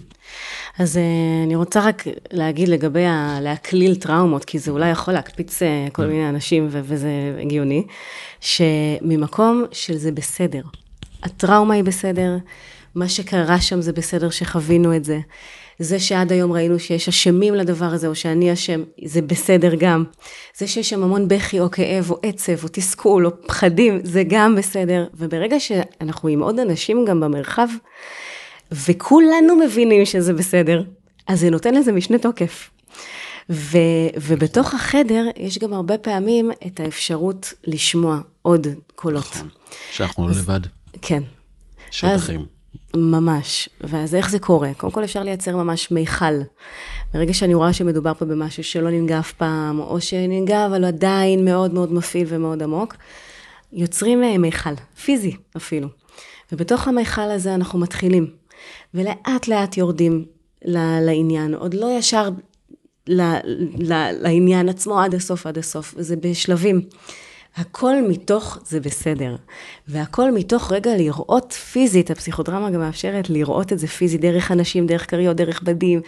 [0.80, 1.00] אז uh,
[1.46, 6.06] אני רוצה רק להגיד לגבי ה- להקליל טראומות, כי זה אולי יכול להקפיץ uh, כל
[6.06, 7.10] מיני אנשים ו- וזה
[7.42, 7.84] הגיוני,
[8.40, 10.62] שממקום של זה בסדר.
[11.24, 12.38] הטראומה היא בסדר,
[12.96, 15.20] מה שקרה שם זה בסדר שחווינו את זה.
[15.84, 20.04] זה שעד היום ראינו שיש אשמים לדבר הזה, או שאני אשם, זה בסדר גם.
[20.58, 24.56] זה שיש שם המון בכי או כאב או עצב או תסכול או פחדים, זה גם
[24.56, 25.06] בסדר.
[25.14, 27.68] וברגע שאנחנו עם עוד אנשים גם במרחב,
[28.72, 30.84] וכולנו מבינים שזה בסדר,
[31.28, 32.70] אז זה נותן לזה משנה תוקף.
[33.50, 33.78] ו,
[34.16, 39.30] ובתוך החדר יש גם הרבה פעמים את האפשרות לשמוע עוד קולות.
[39.36, 39.48] נכון,
[39.92, 40.60] שאנחנו לא לבד.
[41.02, 41.24] כן.
[41.92, 42.53] שטחים.
[42.96, 43.70] ממש.
[43.82, 44.74] ואז איך זה קורה?
[44.78, 46.42] קודם כל אפשר לייצר ממש מיכל.
[47.14, 51.74] ברגע שאני רואה שמדובר פה במשהו שלא ננגע אף פעם, או שננגע אבל עדיין מאוד
[51.74, 52.96] מאוד מפעיל ומאוד עמוק,
[53.74, 55.88] יוצרים אה, מיכל, פיזי אפילו.
[56.52, 58.28] ובתוך המיכל הזה אנחנו מתחילים,
[58.94, 60.26] ולאט לאט יורדים
[60.66, 62.30] לעניין, עוד לא ישר
[63.08, 66.82] לעניין עצמו עד הסוף, עד הסוף, זה בשלבים.
[67.58, 69.36] הכל מתוך זה בסדר.
[69.88, 75.10] והכל מתוך רגע לראות פיזית, הפסיכודרמה גם מאפשרת לראות את זה פיזית, דרך אנשים, דרך
[75.10, 76.02] כריות, דרך בדים,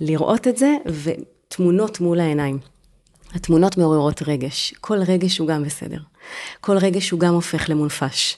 [0.00, 2.58] לראות את זה, ותמונות מול העיניים.
[3.34, 4.74] התמונות מעוררות רגש.
[4.80, 5.98] כל רגש הוא גם בסדר.
[6.60, 8.36] כל רגש הוא גם הופך למונפש.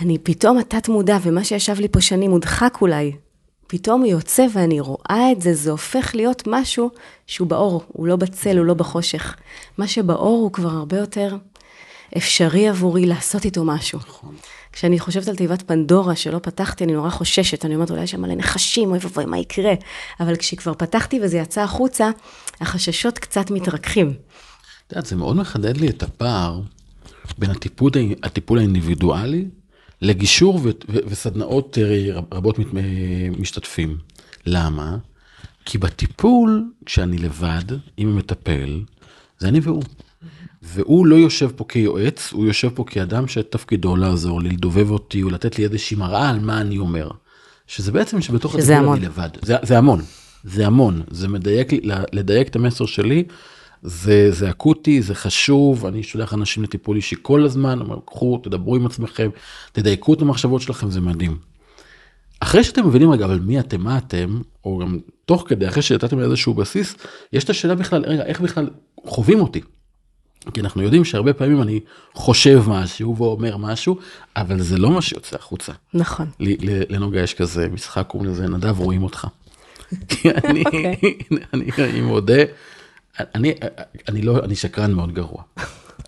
[0.00, 3.12] אני פתאום התת מודע, ומה שישב לי פה שנים מודחק אולי,
[3.66, 6.90] פתאום יוצא ואני רואה את זה, זה הופך להיות משהו
[7.26, 9.36] שהוא באור, הוא לא בצל, הוא לא בחושך.
[9.78, 11.36] מה שבאור הוא כבר הרבה יותר
[12.16, 13.98] אפשרי עבורי לעשות איתו משהו.
[13.98, 14.34] נכון.
[14.72, 18.20] כשאני חושבת על תיבת פנדורה שלא פתחתי, אני נורא חוששת, אני אומרת, אולי יש שם
[18.20, 19.74] מלא נחשים, אוי ואבוי, מה יקרה?
[20.20, 22.10] אבל כשכבר פתחתי וזה יצא החוצה,
[22.60, 24.08] החששות קצת מתרככים.
[24.86, 26.60] את יודעת, זה מאוד מחדד לי את הפער
[27.38, 27.90] בין הטיפול,
[28.22, 29.48] הטיפול האינדיבידואלי
[30.02, 32.56] לגישור ו- ו- וסדנאות אה, רבות
[33.38, 33.98] משתתפים.
[34.46, 34.96] למה?
[35.64, 37.64] כי בטיפול, כשאני לבד,
[37.96, 38.80] עם המטפל,
[39.38, 39.82] זה אני והוא.
[40.62, 45.30] והוא לא יושב פה כיועץ, הוא יושב פה כאדם שתפקידו לעזור לי, לדובב אותי, או
[45.30, 47.10] לתת לי איזושהי מראה על מה אני אומר.
[47.66, 48.96] שזה בעצם שבתוך שזה המון.
[48.96, 49.28] אני לבד.
[49.42, 50.00] זה, זה המון.
[50.44, 51.68] זה המון, זה מדייק,
[52.12, 53.24] לדייק את המסר שלי,
[53.82, 58.76] זה, זה אקוטי, זה חשוב, אני שולח אנשים לטיפול אישי כל הזמן, אומר, קחו, תדברו
[58.76, 59.30] עם עצמכם,
[59.72, 61.38] תדייקו את המחשבות שלכם, זה מדהים.
[62.40, 66.20] אחרי שאתם מבינים רגע, אבל מי אתם, מה אתם, או גם תוך כדי, אחרי שנתתם
[66.20, 66.94] איזשהו בסיס,
[67.32, 68.70] יש את השאלה בכלל, רגע, איך בכלל
[69.06, 69.60] חווים אותי?
[70.54, 71.80] כי אנחנו יודעים שהרבה פעמים אני
[72.14, 73.96] חושב משהו ואומר משהו,
[74.36, 75.72] אבל זה לא מה שיוצא החוצה.
[75.94, 76.26] נכון.
[76.90, 79.26] לנוגה יש כזה משחק, קוראים לזה נדב רואים אותך.
[80.08, 80.96] כי אני, אוקיי.
[81.54, 82.42] אני, אני מודה,
[83.20, 83.54] אני,
[84.08, 85.42] אני לא, אני שקרן מאוד גרוע.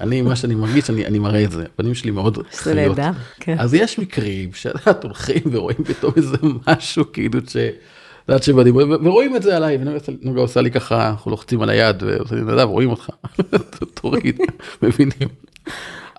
[0.01, 2.77] אני, מה שאני מרגיש, אני, אני מראה את זה, הפנים שלי מאוד חיות.
[2.77, 3.59] נהדר, כן.
[3.59, 7.57] אז יש מקרים שאת הולכים ורואים פתאום איזה משהו, כאילו ש...
[8.24, 11.70] את יודעת שבדיבור, ו- ורואים את זה עליי, ונוגה עושה לי ככה, אנחנו לוחצים על
[11.70, 13.10] היד, ועושה לי נדב, רואים אותך,
[14.00, 14.38] תוריד,
[14.82, 15.28] מבינים.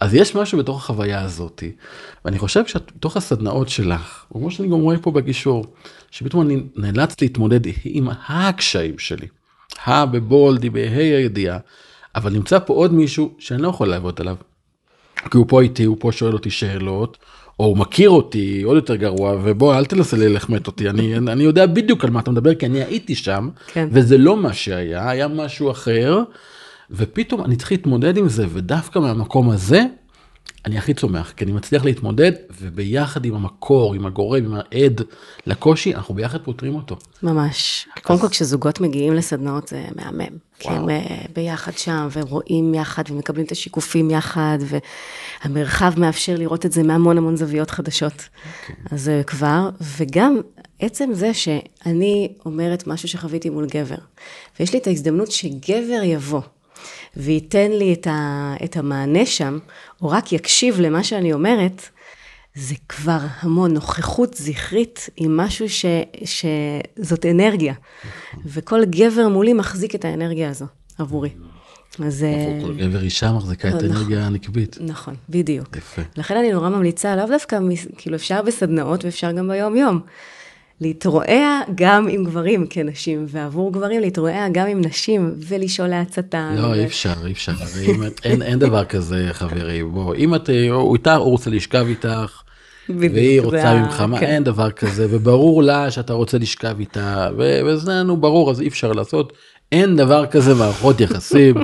[0.02, 1.72] אז יש משהו בתוך החוויה הזאתי,
[2.26, 5.66] ואני חושב שאת בתוך הסדנאות שלך, כמו שאני גם רואה פה בגישור,
[6.12, 9.28] שפתאום אני נאלץ להתמודד עם הקשיים שלי,
[9.86, 11.58] ה בבולד, בה"א הידיעה,
[12.16, 14.36] אבל נמצא פה עוד מישהו שאני לא יכול לעבוד עליו.
[15.32, 17.18] כי הוא פה איתי, הוא פה שואל אותי שאלות,
[17.60, 21.66] או הוא מכיר אותי עוד יותר גרוע, ובוא אל תנסה ללחמת אותי, אני, אני יודע
[21.66, 23.88] בדיוק על מה אתה מדבר, כי אני הייתי שם, כן.
[23.92, 26.24] וזה לא מה שהיה, היה משהו אחר,
[26.92, 29.84] ופתאום אני צריך להתמודד עם זה, ודווקא מהמקום הזה,
[30.66, 35.02] אני הכי צומח, כי אני מצליח להתמודד, וביחד עם המקור, עם הגורם, עם העד
[35.46, 36.98] לקושי, אנחנו ביחד פותרים אותו.
[37.24, 37.88] ממש.
[38.04, 40.38] קודם כל, כשזוגות מגיעים לסדנאות זה מהמם.
[40.60, 40.90] כי הם וואו.
[40.90, 44.58] אה, ביחד שם, והם רואים יחד, ומקבלים את השיקופים יחד,
[45.46, 48.30] והמרחב מאפשר לראות את זה מהמון המון זוויות חדשות.
[48.92, 50.42] אז זה כבר, וגם
[50.80, 53.96] עצם זה שאני אומרת משהו שחוויתי מול גבר,
[54.60, 56.42] ויש לי את ההזדמנות שגבר יבוא.
[57.18, 59.60] וייתן לי את, ה, את המענה שם,
[60.02, 61.90] או רק יקשיב למה שאני אומרת,
[62.56, 65.86] זה כבר המון נוכחות זכרית עם משהו ש,
[66.26, 67.74] שזאת אנרגיה.
[68.46, 70.66] וכל גבר מולי מחזיק את האנרגיה הזו
[70.98, 71.30] עבורי.
[72.06, 72.24] אז...
[72.24, 73.90] אה, כל גבר אישה מחזיקה את נכון.
[73.90, 74.78] האנרגיה הנקבית.
[74.82, 75.78] נכון, בדיוק.
[75.78, 76.02] יפה.
[76.18, 77.60] לכן אני נורא ממליצה, לאו דווקא,
[77.98, 80.02] כאילו אפשר בסדנאות ואפשר גם ביום-יום.
[80.82, 86.52] להתרועע גם עם גברים כנשים, ועבור גברים להתרועע גם עם נשים, ולשאול להצתה.
[86.58, 87.52] לא, ו- אי אפשר, אי אפשר.
[87.90, 89.92] אם אין, אין דבר כזה, חברים.
[89.92, 92.42] בוא, אם את, אה, הוא איתך, הוא רוצה לשכב איתך,
[92.90, 94.26] בדיוק, והיא רוצה ממך, כן.
[94.26, 98.68] אין דבר כזה, וברור לה שאתה רוצה לשכב איתה, ו- וזה לנו ברור, אז אי
[98.68, 99.34] אפשר לעשות.
[99.76, 101.56] אין דבר כזה מערכות יחסים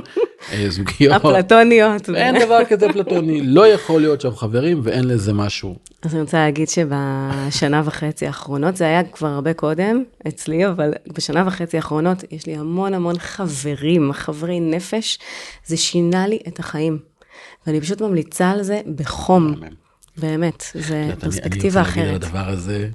[0.52, 1.12] אה, זוגיות.
[1.16, 2.10] אפלטוניות.
[2.10, 5.76] אין דבר כזה פלטוני, לא יכול להיות שם חברים ואין לזה משהו.
[6.02, 11.44] אז אני רוצה להגיד שבשנה וחצי האחרונות, זה היה כבר הרבה קודם אצלי, אבל בשנה
[11.46, 15.18] וחצי האחרונות יש לי המון המון חברים, חברי נפש,
[15.66, 16.98] זה שינה לי את החיים.
[17.66, 19.54] ואני פשוט ממליצה על זה בחום.
[20.16, 22.24] באמת, זה יודעת, אני- אני פרספקטיבה רוצה להגיד על אחרת.
[22.24, 22.88] הדבר הזה,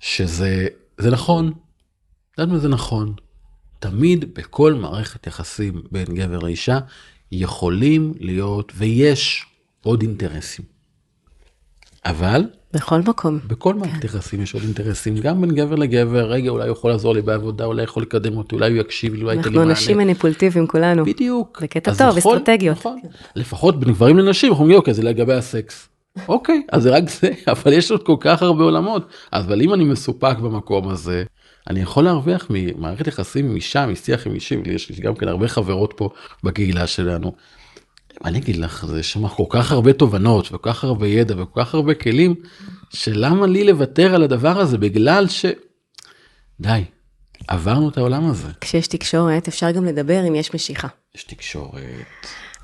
[0.00, 0.66] שזה
[0.98, 1.54] זה נכון, את
[2.38, 3.12] יודעת מה זה נכון?
[3.78, 6.78] תמיד בכל מערכת יחסים בין גבר לאישה
[7.32, 9.46] יכולים להיות ויש
[9.82, 10.64] עוד אינטרסים.
[12.04, 13.38] אבל בכל מקום.
[13.46, 17.14] בכל מערכת יחסים יש עוד אינטרסים, גם בין גבר לגבר, רגע אולי הוא יכול לעזור
[17.14, 19.70] לי בעבודה, אולי יכול לקדם אותי, אולי הוא יקשיב לי, אולי ייתן לי אנחנו מענה.
[19.70, 21.04] אנשים מניפולטיביים כולנו.
[21.04, 21.60] בדיוק.
[21.62, 22.78] בקטע טוב, נכון, אסטרטגיות.
[22.78, 22.98] נכון.
[23.36, 25.88] לפחות בין גברים לנשים, אנחנו אומרים, אוקיי, זה לגבי הסקס.
[26.28, 29.08] אוקיי, אז זה רק זה, אבל יש עוד כל כך הרבה עולמות.
[29.32, 31.24] אבל אם אני מסופק במקום הזה,
[31.68, 35.28] אני יכול להרוויח ממערכת יחסים עם אישה, משיח עם אישים, לי יש לי גם כן
[35.28, 36.10] הרבה חברות פה
[36.44, 37.32] בקהילה שלנו.
[38.24, 41.74] אני אגיד לך, זה שם כל כך הרבה תובנות, וכל כך הרבה ידע, וכל כך
[41.74, 42.34] הרבה כלים,
[42.90, 45.46] שלמה לי לוותר על הדבר הזה, בגלל ש...
[46.60, 46.84] די,
[47.48, 48.48] עברנו את העולם הזה.
[48.60, 50.88] כשיש תקשורת, אפשר גם לדבר אם יש משיכה.
[51.14, 51.82] יש תקשורת.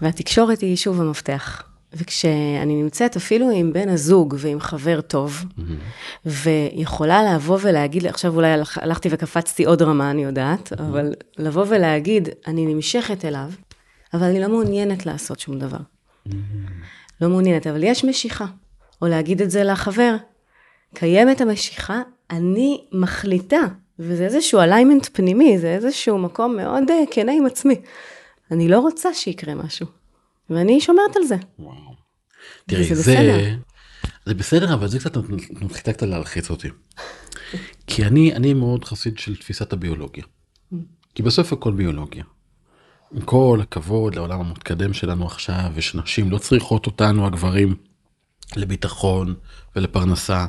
[0.02, 1.62] והתקשורת היא שוב המפתח.
[1.96, 5.44] וכשאני נמצאת אפילו עם בן הזוג ועם חבר טוב,
[6.26, 12.28] ויכולה לבוא ולהגיד, עכשיו אולי הלכ- הלכתי וקפצתי עוד רמה, אני יודעת, אבל לבוא ולהגיד,
[12.46, 13.50] אני נמשכת אליו,
[14.14, 15.78] אבל אני לא מעוניינת לעשות שום דבר.
[17.20, 18.46] לא מעוניינת, אבל יש משיכה.
[19.02, 20.16] או להגיד את זה לחבר,
[20.94, 23.60] קיימת המשיכה, אני מחליטה,
[23.98, 27.74] וזה איזשהו אליימנט פנימי, זה איזשהו מקום מאוד אה, כנה עם עצמי.
[28.50, 29.86] אני לא רוצה שיקרה משהו,
[30.50, 31.36] ואני שומרת על זה.
[31.58, 31.94] וואו.
[32.66, 33.56] תראי, זה, בסדר.
[34.26, 36.68] זה בסדר, אבל זה קצת מתחיל קצת להלחיץ אותי.
[37.86, 40.24] כי אני, אני מאוד חסיד של תפיסת הביולוגיה.
[41.14, 42.24] כי בסוף הכל ביולוגיה.
[43.12, 47.74] עם כל הכבוד לעולם המתקדם שלנו עכשיו, ושנשים לא צריכות אותנו, הגברים,
[48.56, 49.34] לביטחון
[49.76, 50.46] ולפרנסה.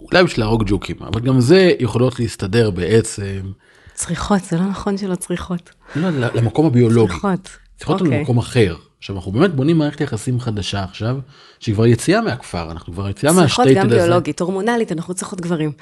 [0.00, 3.52] אולי בשביל להרוג ג'וקים, אבל גם זה יכולות להסתדר בעצם,
[3.94, 5.70] צריכות, זה לא נכון שלא צריכות.
[5.96, 7.12] לא, למקום הביולוגי.
[7.12, 7.48] צריכות.
[7.78, 8.18] צריכות אותנו אוקיי.
[8.18, 8.76] במקום אחר.
[8.98, 11.16] עכשיו אנחנו באמת בונים מערכת יחסים חדשה עכשיו,
[11.60, 13.96] שהיא כבר יציאה מהכפר, אנחנו כבר יציאה צריכות מהשטייטד גם הזה.
[13.96, 15.72] ביולוגית, הורמונלית, אנחנו צריכות גברים.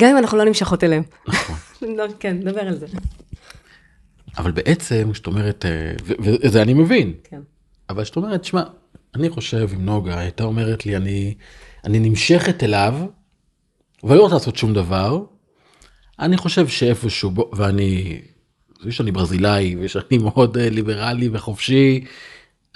[0.00, 1.02] גם אם אנחנו לא נמשכות אליהם.
[1.28, 1.56] נכון.
[1.96, 2.86] לא, כן, נדבר על זה.
[4.38, 7.40] אבל בעצם, כשאת אומרת, אה, וזה אני מבין, כן.
[7.90, 8.62] אבל כשאת אומרת, שמע,
[9.14, 11.34] אני חושב אם נוגה הייתה אומרת לי, אני,
[11.84, 12.94] אני נמשכת אליו,
[14.04, 15.24] ולא רוצה לעשות שום דבר,
[16.18, 18.20] אני חושב שאיפשהו, ואני,
[18.82, 22.04] זה שאני ברזילאי, ושאני מאוד אה, ליברלי וחופשי,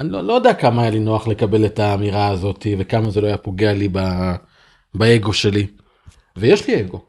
[0.01, 3.27] אני לא, לא יודע כמה היה לי נוח לקבל את האמירה הזאת, וכמה זה לא
[3.27, 3.99] היה פוגע לי ב,
[4.95, 5.67] באגו שלי.
[6.37, 7.05] ויש לי אגו,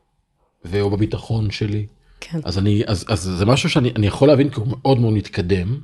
[0.82, 1.86] או בביטחון שלי.
[2.20, 2.40] כן.
[2.44, 5.80] אז אני אז אז זה משהו שאני אני יכול להבין כי הוא מאוד מאוד מתקדם.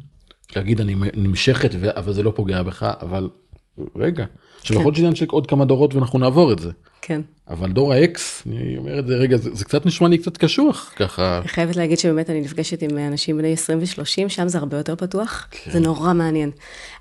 [0.55, 3.29] להגיד אני נמשכת ו- אבל זה לא פוגע בך אבל
[3.95, 4.25] רגע.
[4.59, 4.81] עכשיו כן.
[4.81, 6.71] יכול להיות של עוד כמה דורות ואנחנו נעבור את זה.
[7.01, 7.21] כן.
[7.49, 10.93] אבל דור האקס אני אומר את זה רגע זה, זה קצת נשמע לי קצת קשוח
[10.95, 11.39] ככה.
[11.39, 14.95] אני חייבת להגיד שבאמת אני נפגשת עם אנשים בני 20 ו-30, שם זה הרבה יותר
[14.95, 15.71] פתוח, כן.
[15.71, 16.51] זה נורא מעניין.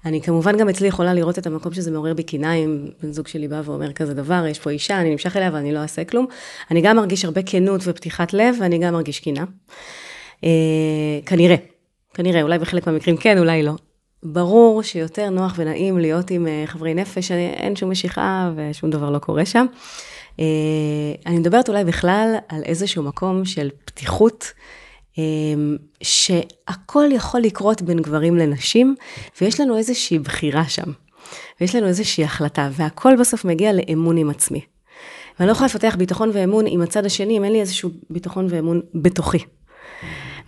[0.04, 3.48] אני כמובן גם אצלי יכולה לראות את המקום שזה מעורר בי אם בן זוג שלי
[3.48, 6.26] בא ואומר כזה דבר, יש פה אישה, אני נמשך אליה ואני לא אעשה כלום.
[6.70, 9.44] אני גם מרגיש הרבה כנות ופתיחת לב, ואני גם מרגיש קנאה.
[10.44, 10.48] אה,
[11.26, 11.56] כנראה,
[12.14, 13.72] כנראה, אולי בחלק מהמקרים כן, אולי לא.
[14.22, 19.10] ברור שיותר נוח ונעים להיות עם אה, חברי נפש, אני, אין שום משיכה ושום דבר
[19.10, 19.66] לא קורה שם.
[20.40, 20.44] אה,
[21.26, 24.52] אני מדברת אולי בכלל על איזשהו מקום של פתיחות,
[25.18, 25.24] אה,
[26.02, 28.94] שהכל יכול לקרות בין גברים לנשים,
[29.40, 30.92] ויש לנו איזושהי בחירה שם,
[31.60, 34.60] ויש לנו איזושהי החלטה, והכל בסוף מגיע לאמון עם עצמי.
[35.38, 38.80] ואני לא יכולה לפתח ביטחון ואמון עם הצד השני, אם אין לי איזשהו ביטחון ואמון
[38.94, 39.38] בתוכי.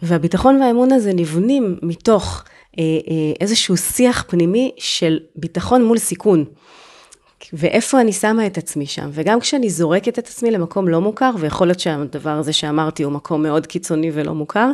[0.02, 2.54] והביטחון והאמון הזה נבנים מתוך אה, אה,
[3.40, 6.44] איזשהו שיח פנימי של ביטחון מול סיכון.
[7.52, 9.10] ואיפה אני שמה את עצמי שם.
[9.12, 13.42] וגם כשאני זורקת את עצמי למקום לא מוכר, ויכול להיות שהדבר הזה שאמרתי הוא מקום
[13.42, 14.70] מאוד קיצוני ולא מוכר,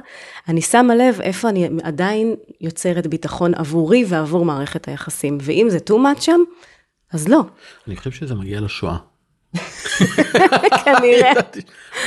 [0.48, 5.38] אני שמה לב איפה אני עדיין יוצרת ביטחון עבורי ועבור מערכת היחסים.
[5.40, 6.40] ואם זה too much שם,
[7.12, 7.40] אז לא.
[7.88, 8.96] אני חושב שזה מגיע לשואה.
[10.84, 11.32] כנראה.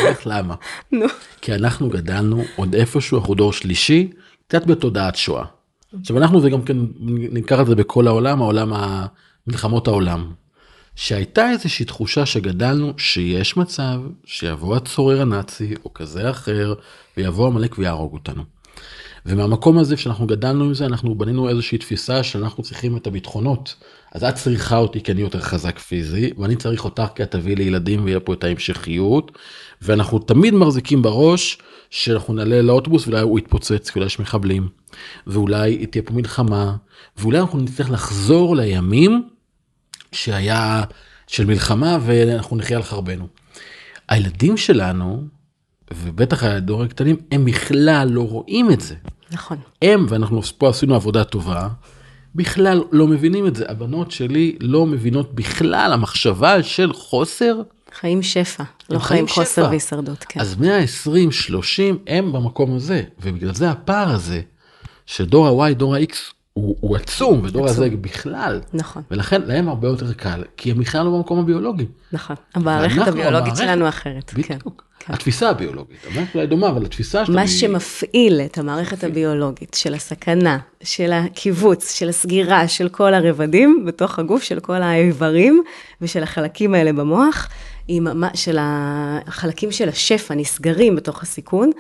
[0.06, 0.56] איך למה?
[0.92, 1.06] נו.
[1.42, 4.12] כי אנחנו גדלנו עוד איפשהו אנחנו דור שלישי
[4.48, 5.46] קצת בתודעת שואה.
[6.00, 6.78] עכשיו אנחנו זה גם כן
[7.32, 8.74] ניקח את זה בכל העולם העולם
[9.48, 10.32] מלחמות העולם.
[10.96, 16.74] שהייתה איזושהי תחושה שגדלנו שיש מצב שיבוא הצורר הנאצי או כזה אחר
[17.18, 18.44] ויבוא עמלק ויהרוג אותנו.
[19.26, 23.76] ומהמקום הזה שאנחנו גדלנו עם זה אנחנו בנינו איזושהי תפיסה שאנחנו צריכים את הביטחונות.
[24.14, 27.56] אז את צריכה אותי כי אני יותר חזק פיזי ואני צריך אותך כי את תביאי
[27.56, 29.32] לי ילדים ויהיה פה את ההמשכיות.
[29.82, 31.58] ואנחנו תמיד מחזיקים בראש
[31.90, 34.68] שאנחנו נעלה לאוטובוס ואולי הוא יתפוצץ כי אולי יש מחבלים.
[35.28, 36.76] ואולי תהיה פה מלחמה
[37.18, 39.30] ואולי אנחנו נצטרך לחזור לימים
[40.12, 40.84] שהיה
[41.28, 43.28] של מלחמה ואנחנו נחיה על חרבנו.
[44.10, 45.24] הילדים שלנו
[45.94, 48.96] ובטח הדור הקטנים הם בכלל לא רואים את זה.
[49.32, 49.58] נכון.
[49.82, 51.68] הם ואנחנו פה עשינו עבודה טובה
[52.36, 57.62] בכלל לא מבינים את זה הבנות שלי לא מבינות בכלל המחשבה של חוסר
[57.94, 59.66] חיים שפע, לא חיים חוסר.
[59.70, 60.40] והישרדות, כן.
[60.40, 64.42] אז 120 30 הם במקום הזה ובגלל זה הפער הזה
[65.06, 66.16] שדור ה-Y דור ה-X
[66.54, 67.66] הוא, הוא עצום ודור.
[67.66, 71.86] הזה בכלל נכון, ולכן להם הרבה יותר קל כי הם בכלל לא במקום הביולוגי.
[72.12, 72.36] נכון.
[72.56, 74.42] המערכת הביולוגית המערכת- שלנו אחרת, כן.
[74.42, 74.84] בדיוק.
[74.90, 74.93] כן.
[75.08, 80.58] התפיסה הביולוגית, המערכת אולי דומה אבל התפיסה שלנו מה שמפעיל את המערכת הביולוגית של הסכנה,
[80.84, 85.64] של הקיבוץ, של הסגירה של כל הרבדים בתוך הגוף, של כל האיברים
[86.02, 87.50] ושל החלקים האלה במוח,
[88.34, 91.72] של החלקים של השפע נסגרים בתוך הסיכון,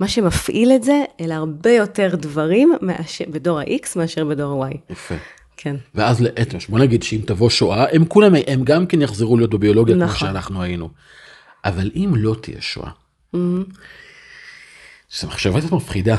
[0.00, 4.76] מה שמפעיל את זה, אלה הרבה יותר דברים מאשר, בדור ה-X מאשר בדור ה-Y.
[4.90, 5.14] יפה.
[5.56, 9.50] כן, ואז לאתמש בוא נגיד שאם תבוא שואה הם כולם הם גם כן יחזרו להיות
[9.50, 10.28] בביולוגיה כמו נכון.
[10.28, 10.88] שאנחנו היינו.
[11.68, 12.90] אבל אם לא תהיה שואה.
[15.12, 16.16] זו מחשבה קצת מפחידה.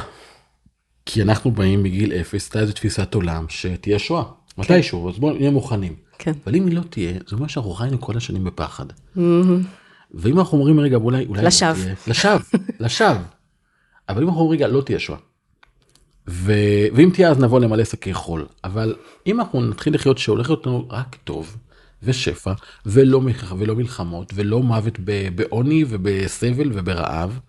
[1.05, 4.23] כי אנחנו באים בגיל אפס, הייתה איזו תפיסת עולם שתהיה שואה.
[4.57, 5.95] מתישהו, אז בואו נהיה מוכנים.
[6.19, 6.31] כן.
[6.45, 8.85] אבל אם היא לא תהיה, זה אומר שאנחנו חיינו כל השנים בפחד.
[10.13, 11.41] ואם אנחנו אומרים רגע, אולי, אולי...
[11.41, 11.85] לא לשווא.
[12.07, 12.39] לשווא,
[12.79, 13.21] לשווא.
[14.09, 15.17] אבל אם אנחנו אומרים רגע, לא תהיה שואה.
[16.27, 16.53] ו...
[16.95, 18.45] ואם תהיה אז נבוא למלא שקי חול.
[18.63, 18.95] אבל
[19.27, 21.57] אם אנחנו נתחיל לחיות שהולך להיות לנו רק טוב
[22.03, 22.53] ושפע
[22.85, 23.21] ולא,
[23.57, 27.39] ולא מלחמות ולא מוות ב- בעוני ובסבל וברעב,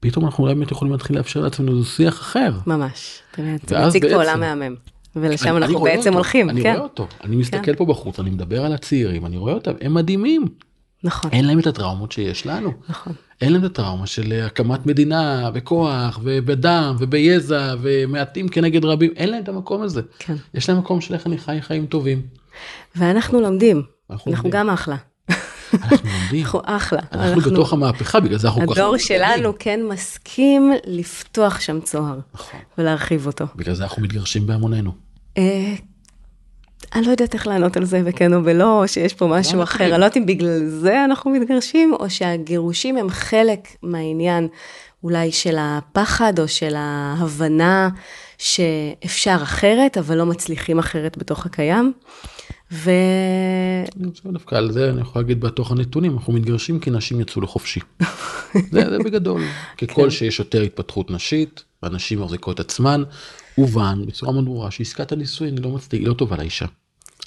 [0.00, 2.52] פתאום אנחנו אולי באמת יכולים להתחיל לאפשר לעצמנו איזה שיח אחר.
[2.66, 3.18] ממש.
[3.32, 4.74] אתה ואז מציג פה עולם מהמם.
[5.16, 6.72] ולשם אני- אני אנחנו רואה בעצם אותו, הולכים, אני כן.
[6.72, 10.44] רואה אותו, אני מסתכל פה בחוץ, אני מדבר על הצעירים, אני רואה אותם, הם מדהימים.
[11.04, 12.72] נכון, אין להם את הטראומות שיש לנו.
[12.88, 13.12] נכון.
[13.40, 19.42] אין להם את הטראומה של הקמת מדינה בכוח ובדם וביזע ומעטים כנגד רבים, אין להם
[19.42, 20.02] את המקום הזה.
[20.18, 20.34] כן.
[20.54, 22.22] יש להם מקום של איך אני חי חיים טובים.
[22.96, 23.82] ואנחנו לומדים.
[24.10, 24.60] אנחנו אנחנו לומדים.
[24.60, 24.96] גם אחלה.
[25.74, 27.00] אנחנו לומדים, אנחנו אחלה.
[27.12, 28.80] אנחנו בתוך המהפכה, בגלל זה אנחנו כל כך...
[28.80, 28.96] הדור.
[28.96, 32.60] שלנו כן מסכים לפתוח שם צוהר נכון.
[32.78, 33.44] ולהרחיב אותו.
[33.56, 34.92] בגלל זה אנחנו מתגרשים בהמוננו.
[35.38, 35.74] אה,
[36.94, 39.84] אני לא יודעת איך לענות על זה בכן או בלא, או שיש פה משהו אחר.
[39.84, 44.48] אני לא יודעת אם בגלל זה אנחנו מתגרשים, או שהגירושים הם חלק מהעניין
[45.04, 47.88] אולי של הפחד, או של ההבנה
[48.38, 51.92] שאפשר אחרת, אבל לא מצליחים אחרת בתוך הקיים.
[52.72, 52.90] ו...
[54.32, 57.80] דווקא על זה אני יכול להגיד בתוך הנתונים, אנחנו מתגרשים כי נשים יצאו לחופשי.
[58.72, 59.42] זה, זה בגדול.
[59.78, 60.10] ככל כן.
[60.10, 63.02] שיש יותר התפתחות נשית, הנשים מחזיקות עצמן,
[63.54, 66.66] הובן בצורה מאוד ברורה שעסקת הנישואין לא מצדיק, היא לא טובה לאישה.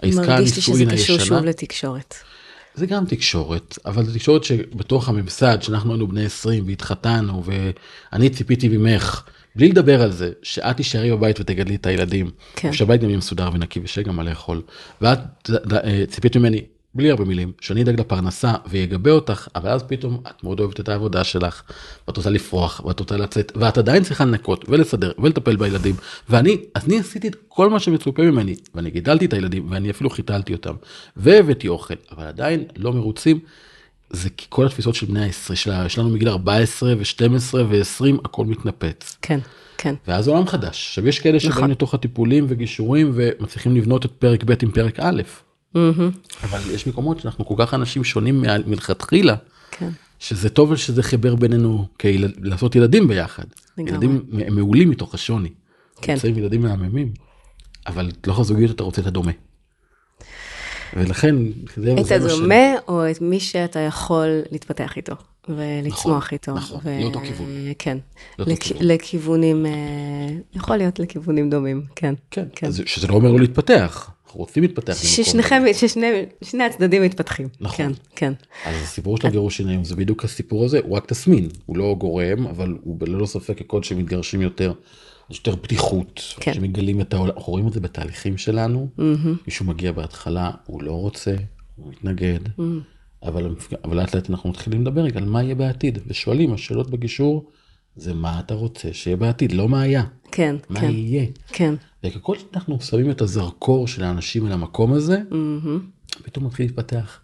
[0.03, 2.15] העסקה מרגיש לי שזה הנישואין קשור שוב הישנה, לתקשורת.
[2.75, 8.69] זה גם תקשורת, אבל זו תקשורת שבתוך הממסד, שאנחנו היינו בני 20 והתחתנו, ואני ציפיתי
[8.69, 9.23] ממך,
[9.55, 12.69] בלי לדבר על זה, שאת תישארי בבית ותגדלי את הילדים, כן.
[12.69, 14.61] ושהבית גם יהיה מסודר ונקי ושיהיה גם מה לאכול,
[15.01, 15.19] ואת
[15.73, 16.61] אה, ציפית ממני,
[16.93, 20.89] בלי הרבה מילים, שאני אדאג לפרנסה ויגבה אותך, אבל אז פתאום את מאוד אוהבת את
[20.89, 21.61] העבודה שלך,
[22.07, 25.95] ואת רוצה לפרוח, ואת רוצה לצאת, ואת עדיין צריכה לנקות ולסדר ולטפל בילדים,
[26.29, 30.09] ואני, אז אני עשיתי את כל מה שמצופה ממני, ואני גידלתי את הילדים, ואני אפילו
[30.09, 30.73] חיתלתי אותם,
[31.17, 33.39] והבאתי אוכל, אבל עדיין לא מרוצים.
[34.09, 39.17] זה כי כל התפיסות של בני העשרה, של- שלנו מגיל 14 ו-12 ו-20, הכל מתנפץ.
[39.21, 39.39] כן,
[39.77, 39.95] כן.
[40.07, 40.87] ואז עולם חדש.
[40.87, 41.71] עכשיו יש כאלה שבאים נכון.
[41.71, 45.21] לתוך הטיפולים וגישורים ומצליחים לבנות את פרק ב' עם פרק א',
[45.75, 46.11] מהמם,
[46.43, 49.35] אבל יש מקומות שאנחנו כל כך אנשים שונים מלכתחילה,
[49.71, 49.89] כן.
[50.19, 53.43] שזה טוב שזה חיבר בינינו כילד, לעשות ילדים ביחד.
[53.77, 53.91] לגמרי.
[53.93, 54.21] ילדים
[54.55, 55.49] מעולים מתוך השוני.
[56.01, 56.13] כן.
[56.13, 57.11] יוצאים ילדים מהממים,
[57.87, 59.31] אבל לתוך הזוגיות אתה רוצה את הדומה.
[60.93, 61.35] ולכן,
[61.75, 62.55] זה, את זה מה ש- הדומה,
[62.87, 65.13] או את מי שאתה יכול להתפתח איתו,
[65.49, 66.53] ולצמוח איתו.
[66.53, 67.47] נכון, ו- לאותו כיוון.
[67.79, 67.97] כן.
[68.39, 68.83] לאותו לכ- כיוון.
[68.87, 69.71] לכיוונים, אה,
[70.55, 72.13] יכול להיות לכיוונים דומים, כן.
[72.31, 72.67] כן, כן.
[72.67, 74.93] אז שזה לא אומר לא להתפתח, אנחנו רוצים להתפתח.
[74.93, 76.07] ששניכם, ששני
[76.43, 77.47] שני הצדדים מתפתחים.
[77.61, 77.75] נכון.
[77.77, 78.33] כן, כן.
[78.65, 82.47] אז הסיפור של הגירושין היום זה בדיוק הסיפור הזה, הוא רק תסמין, הוא לא גורם,
[82.47, 84.73] אבל הוא ללא ספק ככל שמתגרשים יותר,
[85.31, 86.53] יש יותר פתיחות, כן.
[86.53, 88.89] שמגלים את העולם, אנחנו רואים את זה בתהליכים שלנו,
[89.47, 91.35] מישהו מגיע בהתחלה, הוא לא רוצה,
[91.75, 92.39] הוא מתנגד,
[93.23, 97.45] אבל, המפג- אבל לאט לאט אנחנו מתחילים לדבר על מה יהיה בעתיד, ושואלים, השאלות בגישור
[97.95, 101.25] זה מה אתה רוצה שיהיה בעתיד, לא מה היה, כן, מה כן, יהיה.
[101.47, 101.75] כן.
[102.03, 105.21] וככל שאנחנו שמים את הזרקור של האנשים על המקום הזה,
[106.23, 107.19] פתאום מתחיל להתפתח.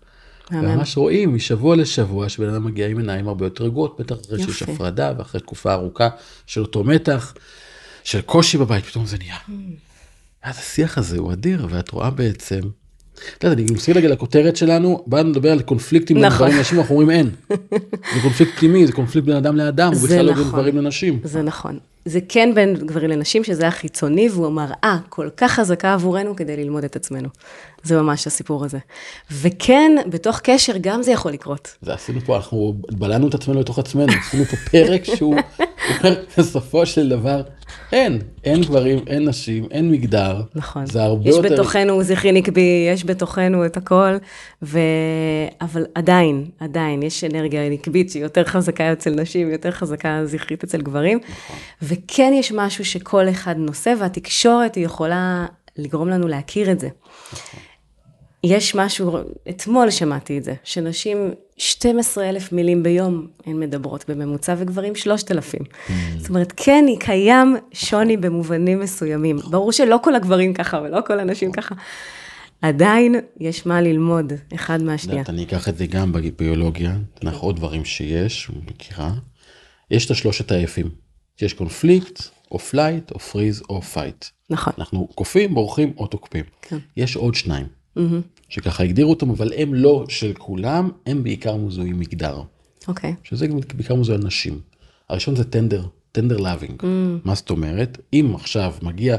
[0.51, 4.63] ממש רואים משבוע לשבוע שבן אדם מגיע עם עיניים הרבה יותר רגועות, בטח אחרי שיש.
[4.63, 6.09] הפרדה ואחרי תקופה ארוכה
[6.47, 7.33] של אותו מתח,
[8.05, 9.37] של קושי בבית, פתאום זה נהיה.
[10.43, 12.59] אז השיח הזה הוא אדיר, ואת רואה בעצם,
[13.37, 16.37] את יודעת, אני מסתכל רגע לכותרת שלנו, באנו לדבר על קונפליקטים בין נכון.
[16.37, 17.29] גברים לנשים, אנחנו אומרים אין.
[18.15, 20.59] זה קונפליקט פנימי, זה קונפליקט בין אדם לאדם, הוא בכלל לא בין נכון.
[20.59, 21.19] גברים לנשים.
[21.23, 21.79] זה נכון.
[22.05, 26.83] זה כן בין גברים לנשים, שזה החיצוני, והוא מראה כל כך חזקה עבורנו כדי ללמוד
[26.83, 27.29] את עצמנו.
[27.83, 28.77] זה ממש הסיפור הזה.
[29.31, 31.77] וכן, בתוך קשר גם זה יכול לקרות.
[31.81, 35.35] זה עשינו פה, אנחנו בלענו את עצמנו לתוך עצמנו, עשינו פה פרק שהוא
[35.99, 37.41] אומר בסופו של דבר,
[37.91, 40.41] אין, אין גברים, אין נשים, אין מגדר.
[40.55, 40.85] נכון.
[40.85, 41.53] זה הרבה יש יותר...
[41.53, 44.17] בתוכנו זכרי נקבי, יש בתוכנו את הכל,
[44.61, 44.79] ו...
[45.61, 50.81] אבל עדיין, עדיין, יש אנרגיה נקבית שהיא יותר חזקה אצל נשים, יותר חזקה זכרית אצל
[50.81, 51.57] גברים, נכון.
[51.95, 55.45] וכן יש משהו שכל אחד נושא, והתקשורת היא יכולה
[55.77, 56.89] לגרום לנו להכיר את זה.
[57.34, 57.60] נכון.
[58.43, 59.17] יש משהו,
[59.49, 65.62] אתמול שמעתי את זה, שנשים 12 אלף מילים ביום הן מדברות בממוצע, וגברים 3,000.
[65.62, 65.91] Mm.
[66.17, 69.38] זאת אומרת, כן, היא קיים שוני במובנים מסוימים.
[69.38, 71.75] ברור שלא כל הגברים ככה, ולא כל הנשים ככה.
[72.62, 75.23] עדיין יש מה ללמוד אחד מהשנייה.
[75.29, 79.12] אני אקח את זה גם בביולוגיה, אנחנו עוד דברים שיש, מכירה.
[79.91, 81.04] יש את השלושת ה F ים.
[81.41, 82.21] יש קונפליקט,
[82.51, 84.25] או flight, או freeze, או fight.
[84.49, 84.73] נכון.
[84.77, 86.43] אנחנו קופאים, בורחים או תוקפים.
[86.61, 86.77] כן.
[86.97, 87.67] יש עוד שניים,
[88.49, 92.41] שככה הגדירו אותם, אבל הם לא של כולם, הם בעיקר מוזוהים מגדר.
[92.87, 93.15] אוקיי.
[93.23, 94.59] שזה גם בעיקר מוזוהי על נשים.
[95.09, 96.83] הראשון זה טנדר, טנדר לאבינג.
[97.23, 97.97] מה זאת אומרת?
[98.13, 99.17] אם עכשיו מגיע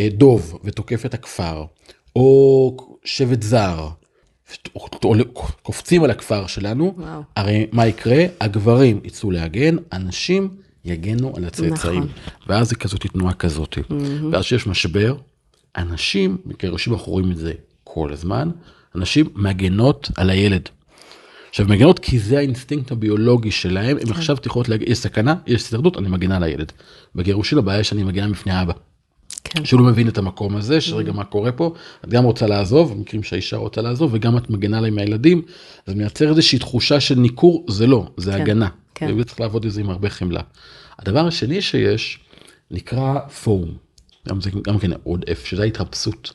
[0.00, 1.64] אה, דוב ותוקף את הכפר,
[2.16, 3.88] או שבט זר,
[5.62, 7.22] קופצים על הכפר שלנו, וואו.
[7.36, 8.24] הרי מה יקרה?
[8.40, 10.48] הגברים יצאו להגן, הנשים
[10.84, 12.02] יגנו על הצאצאים.
[12.02, 12.08] נכון.
[12.46, 13.78] ואז זה כזאת תנועה כזאת.
[14.32, 15.16] ואז שיש משבר,
[15.74, 17.52] הנשים, כמגשרים אנחנו רואים את זה
[17.84, 18.50] כל הזמן,
[18.94, 20.68] הנשים מגנות על הילד.
[21.50, 24.06] עכשיו מגנות כי זה האינסטינקט הביולוגי שלהם, כן.
[24.06, 26.72] הם עכשיו יכולות להגיד, יש סכנה, יש הישרדות, אני מגנה על הילד.
[27.14, 28.72] בגירושין הבעיה שאני מגנה מפני אבא.
[29.44, 29.64] כן.
[29.64, 31.74] שהוא לא מבין את המקום הזה, שרגע מה קורה פה,
[32.04, 35.42] את גם רוצה לעזוב, במקרים שהאישה רוצה לעזוב, וגם את מגנה עליהם מהילדים,
[35.86, 38.68] אז מייצר איזושהי תחושה של ניכור, זה לא, זה כן, הגנה.
[38.94, 39.20] כן.
[39.20, 40.42] וצריך לעבוד על זה עם הרבה חמלה.
[40.98, 42.18] הדבר השני שיש,
[42.70, 43.76] נקרא פורום,
[44.28, 46.32] גם זה גם כן עוד F, שזה ההתרפסות.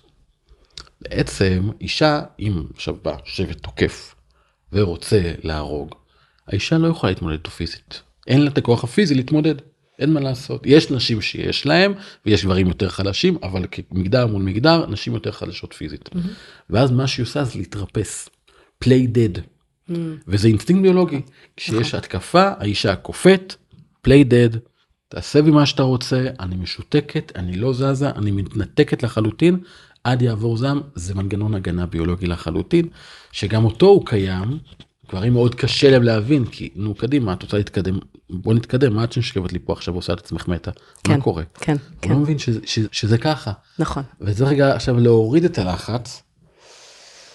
[1.02, 4.16] בעצם אישה, אם עכשיו בא שבט תוקף
[4.74, 5.96] ורוצה להרוג,
[6.48, 8.02] האישה לא יכולה להתמודד איתו פיזית.
[8.28, 9.56] אין לה את הכוח הפיזי להתמודד.
[10.00, 10.62] אין מה לעשות.
[10.66, 11.94] יש נשים שיש להם,
[12.26, 16.10] ויש גברים יותר חלשים, אבל כמגדר מול מגדר, נשים יותר חלשות פיזית.
[16.10, 16.18] Mm-hmm.
[16.70, 18.30] ואז מה שהיא עושה זה להתרפס.
[18.86, 19.40] play dead.
[19.90, 20.24] Mm-hmm.
[20.28, 21.22] וזה אינסטינקט ביולוגי.
[21.58, 21.96] כשיש.
[21.96, 23.56] התקפה, האישה קופאת,
[24.08, 24.58] play dead,
[25.10, 29.60] תעשה בי מה שאתה רוצה, אני משותקת, אני לא זזה, אני מתנתקת לחלוטין,
[30.04, 32.88] עד יעבור זעם, זה מנגנון הגנה ביולוגי לחלוטין,
[33.32, 34.60] שגם אותו הוא קיים,
[35.10, 39.18] גברים מאוד קשה להם להבין, כי נו קדימה, את רוצה להתקדם, בוא נתקדם, מה את
[39.18, 40.72] נשכבת לי פה עכשיו ועושה את עצמך מתה?
[41.04, 41.44] כן, מה קורה?
[41.54, 42.10] כן, כן.
[42.10, 43.52] הוא לא מבין שזה, שזה, שזה ככה.
[43.80, 44.04] נכון.
[44.22, 46.24] וזה רגע עכשיו להוריד את הלחץ,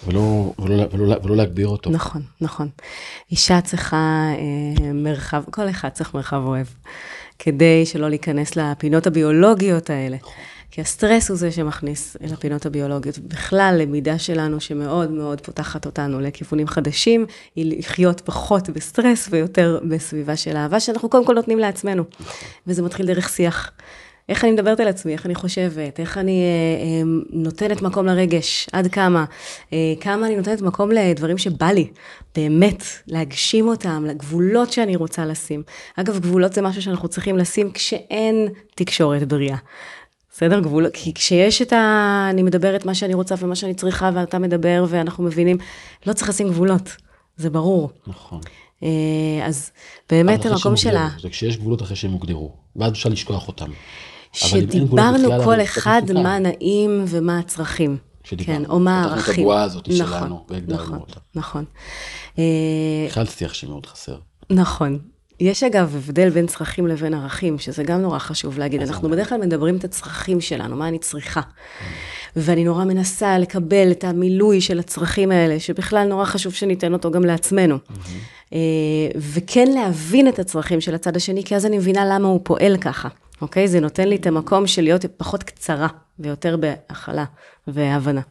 [0.05, 1.89] ולא, ולא, ולא, ולא להגביר אותו.
[1.89, 2.69] נכון, נכון.
[3.31, 6.67] אישה צריכה אה, מרחב, כל אחד צריך מרחב אוהב,
[7.39, 10.17] כדי שלא להיכנס לפינות הביולוגיות האלה.
[10.17, 10.33] נכון.
[10.75, 13.19] כי הסטרס הוא זה שמכניס אל הפינות הביולוגיות.
[13.19, 17.25] בכלל, למידה שלנו שמאוד מאוד פותחת אותנו לכיוונים חדשים,
[17.55, 22.03] היא לחיות פחות בסטרס ויותר בסביבה של אהבה, שאנחנו קודם כל נותנים לעצמנו.
[22.67, 23.71] וזה מתחיל דרך שיח.
[24.29, 28.67] איך אני מדברת על עצמי, איך אני חושבת, איך אני אה, אה, נותנת מקום לרגש,
[28.71, 29.25] עד כמה,
[29.73, 31.87] אה, כמה אני נותנת מקום לדברים שבא לי,
[32.35, 35.63] באמת, להגשים אותם, לגבולות שאני רוצה לשים.
[35.95, 39.57] אגב, גבולות זה משהו שאנחנו צריכים לשים כשאין תקשורת בריאה.
[40.31, 40.59] בסדר?
[40.59, 42.27] גבול, כי כשיש את ה...
[42.29, 45.57] אני מדברת מה שאני רוצה ומה שאני צריכה, ואתה מדבר, ואנחנו מבינים,
[46.05, 46.95] לא צריך לשים גבולות,
[47.37, 47.89] זה ברור.
[48.07, 48.41] נכון.
[48.83, 49.71] אה, אז
[50.09, 51.09] באמת המקום שלה...
[51.21, 53.71] זה כשיש גבולות אחרי שהם הוגדרו, ואז אפשר לשכוח אותם.
[54.35, 57.97] שדיברנו כל אחד מה נעים ומה הצרכים.
[58.37, 59.21] כן, או מה הערכים.
[59.21, 61.19] פתחנו את הבועה הזאת נכון, שלנו, והגדרנו נכון, אותה.
[61.35, 61.65] נכון.
[63.07, 64.15] בכלל שיח שמאוד חסר.
[64.49, 64.99] נכון.
[65.39, 68.81] יש אגב הבדל בין צרכים לבין ערכים, שזה גם נורא חשוב להגיד.
[68.81, 71.41] אנחנו בדרך כלל מדברים את הצרכים שלנו, מה אני צריכה.
[72.35, 77.25] ואני נורא מנסה לקבל את המילוי של הצרכים האלה, שבכלל נורא חשוב שניתן אותו גם
[77.25, 77.77] לעצמנו.
[78.53, 78.59] אה,
[79.15, 83.09] וכן להבין את הצרכים של הצד השני, כי אז אני מבינה למה הוא פועל ככה,
[83.41, 83.67] אוקיי?
[83.67, 85.87] זה נותן לי את המקום של להיות פחות קצרה
[86.19, 87.25] ויותר בהכלה
[87.67, 88.21] והבנה.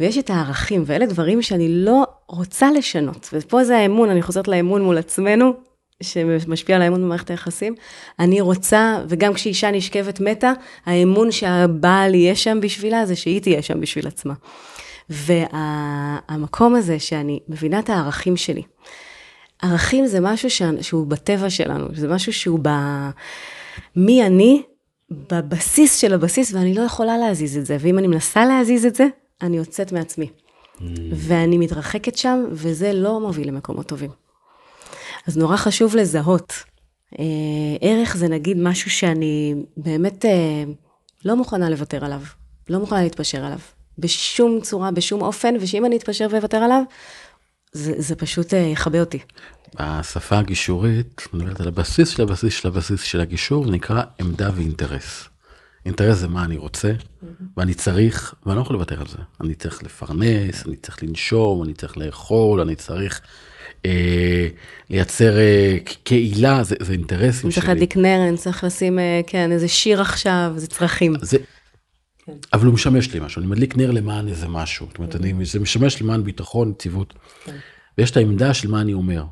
[0.00, 3.28] ויש את הערכים, ואלה דברים שאני לא רוצה לשנות.
[3.32, 5.52] ופה זה האמון, אני חוזרת לאמון מול עצמנו,
[6.02, 7.74] שמשפיע על האמון במערכת היחסים.
[8.18, 10.52] אני רוצה, וגם כשאישה נשכבת מתה,
[10.86, 14.34] האמון שהבעל יהיה שם בשבילה, זה שהיא תהיה שם בשביל עצמה.
[15.10, 18.62] והמקום וה, הזה שאני מבינה את הערכים שלי.
[19.62, 20.62] ערכים זה משהו ש...
[20.80, 22.68] שהוא בטבע שלנו, זה משהו שהוא ב...
[23.96, 24.62] מי אני,
[25.10, 27.76] בבסיס של הבסיס, ואני לא יכולה להזיז את זה.
[27.80, 29.06] ואם אני מנסה להזיז את זה,
[29.42, 30.28] אני יוצאת מעצמי.
[31.12, 34.10] ואני מתרחקת שם, וזה לא מוביל למקומות טובים.
[35.26, 36.52] אז נורא חשוב לזהות.
[37.18, 37.24] אה,
[37.80, 40.64] ערך זה נגיד משהו שאני באמת אה,
[41.24, 42.20] לא מוכנה לוותר עליו,
[42.68, 43.58] לא מוכנה להתפשר עליו,
[43.98, 46.82] בשום צורה, בשום אופן, ושאם אני אתפשר ואוותר עליו,
[47.72, 49.18] זה, זה פשוט אה, יכבה אותי.
[49.74, 55.28] בשפה הגישורית, מדברת על הבסיס של הבסיס של הבסיס של הגישור, נקרא עמדה ואינטרס.
[55.86, 56.92] אינטרס זה מה אני רוצה,
[57.56, 59.18] ואני צריך, ואני לא יכול לוותר על זה.
[59.40, 63.20] אני צריך לפרנס, אני צריך לנשום, אני צריך לאכול, אני צריך
[63.86, 64.48] אה,
[64.90, 67.60] לייצר אה, קהילה, זה, זה אינטרסים שלי.
[67.60, 71.14] צריך להדליק נר, אני צריך לשים, אה, כן, איזה שיר עכשיו, זה צרכים.
[71.22, 71.38] זה,
[72.24, 72.32] כן.
[72.52, 74.86] אבל הוא משמש לי משהו, אני מדליק נר למען איזה משהו.
[74.86, 77.14] זאת אומרת, אני, זה משמש למען ביטחון, יציבות.
[77.44, 77.56] כן.
[77.98, 79.24] ויש את העמדה של מה אני אומר.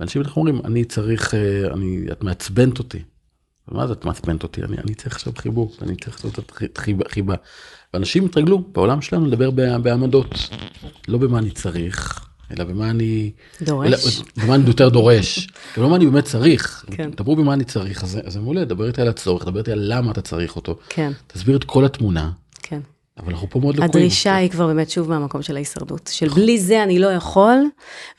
[0.00, 1.34] ואנשים בטח אומרים, אני צריך,
[1.72, 2.98] אני, את מעצבנת אותי.
[3.68, 4.62] מה זה את מעצבנת אותי?
[4.62, 7.34] אני, אני צריך עכשיו חיבוק, אני צריך לעשות את חיבה.
[7.94, 10.34] ואנשים התרגלו בעולם שלנו לדבר בעמדות,
[11.08, 13.32] לא במה אני צריך, אלא במה אני...
[13.62, 13.86] דורש.
[13.86, 13.96] אלא,
[14.44, 15.48] במה אני יותר דורש.
[15.76, 16.84] לא מה אני באמת צריך.
[16.90, 17.10] כן.
[17.10, 20.10] דברו במה אני צריך, אז זה מעולה, דבר איתי על הצורך, דבר איתי על למה
[20.10, 20.78] אתה צריך אותו.
[20.88, 21.12] כן.
[21.26, 22.30] תסביר את כל התמונה.
[22.62, 22.80] כן.
[23.18, 23.90] אבל אנחנו פה מאוד לקויים.
[23.90, 26.10] הדרישה היא כבר באמת שוב מהמקום של ההישרדות.
[26.12, 27.56] של בלי זה אני לא יכול,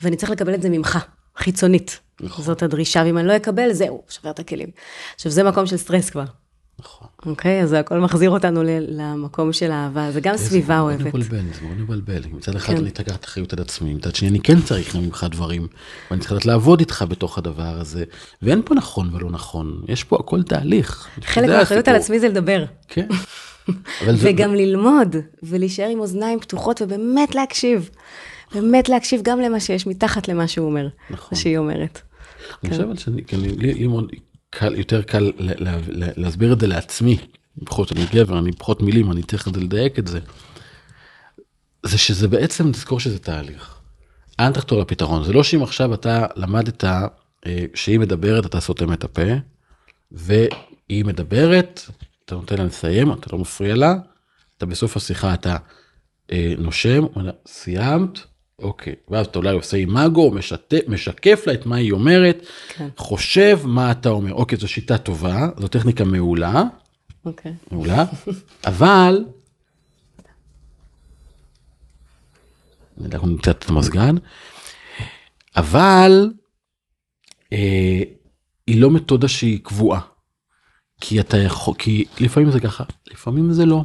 [0.02, 0.98] ואני צריך לקבל את זה ממך,
[1.36, 2.00] חיצונית.
[2.20, 2.44] נכון.
[2.44, 4.68] זאת הדרישה, ואם אני לא אקבל, זהו, שובר את הכלים.
[5.14, 6.24] עכשיו, זה מקום של סטרס כבר.
[6.80, 7.08] נכון.
[7.26, 10.98] אוקיי, אז הכל מחזיר אותנו למקום של אהבה, זה גם סביבה אוהבת.
[10.98, 12.22] זה מאוד מבלבל, זה מאוד מבלבל.
[12.32, 12.80] מצד אחד כן.
[12.80, 15.66] אני אקח אחריות על עצמי, מצד שני אני כן צריך ממך דברים,
[16.10, 18.04] ואני צריך לדעת לעבוד איתך בתוך הדבר הזה,
[18.42, 21.08] ואין פה נכון ולא נכון, יש פה הכל תהליך.
[21.22, 22.64] חלק מהאחריות על עצמי זה לדבר.
[22.88, 23.08] כן.
[24.18, 27.90] וגם ללמוד, ולהישאר עם אוזניים פתוחות ובאמת להקשיב.
[28.60, 31.28] באמת להקשיב גם למה שיש מתחת למה שהוא אומר, נכון.
[31.32, 32.00] מה שהיא אומרת.
[32.64, 34.12] אני חושב שאני, לי מאוד
[34.50, 35.32] קל, יותר קל
[36.16, 37.18] להסביר את זה לעצמי,
[37.56, 40.18] בכל זאת אני גבר, אני פחות מילים, אני צריך לדייק את זה.
[41.82, 43.74] זה שזה בעצם, תזכור שזה תהליך.
[44.40, 45.24] אל תחתור לפתרון.
[45.24, 49.22] זה לא שאם עכשיו אתה למדת אה, שהיא מדברת, אתה סותם את הפה,
[50.12, 51.80] והיא מדברת,
[52.24, 53.94] אתה נותן לה לסיים, אתה לא מפריע לה,
[54.56, 55.56] אתה בסוף השיחה אתה
[56.32, 57.04] אה, נושם,
[57.46, 58.18] סיימת,
[58.58, 60.34] אוקיי, ואז אתה אולי עושה אימאגו,
[60.88, 64.32] משקף לה את מה היא אומרת, כן, חושב מה אתה אומר.
[64.32, 66.62] אוקיי, זו שיטה טובה, זו טכניקה מעולה,
[67.24, 67.52] אוקיי.
[67.70, 68.04] מעולה,
[68.64, 69.24] אבל...
[73.04, 74.14] אנחנו נמצא את המזגן,
[75.56, 76.30] אבל
[77.52, 78.02] אה,
[78.66, 80.00] היא לא מתודה שהיא קבועה.
[81.00, 83.84] כי אתה יכול, כי לפעמים זה ככה, לפעמים זה לא.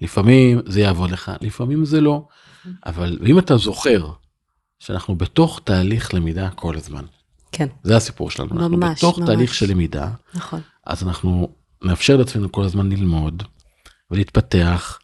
[0.00, 2.26] לפעמים זה יעבוד לך, לפעמים זה לא.
[2.86, 4.10] אבל אם אתה זוכר
[4.78, 7.04] שאנחנו בתוך תהליך למידה כל הזמן,
[7.52, 9.28] כן, זה הסיפור שלנו, אנחנו ממש, בתוך ממש.
[9.28, 10.60] תהליך של למידה, נכון.
[10.86, 11.48] אז אנחנו
[11.82, 13.42] נאפשר לעצמנו כל הזמן ללמוד
[14.10, 14.98] ולהתפתח.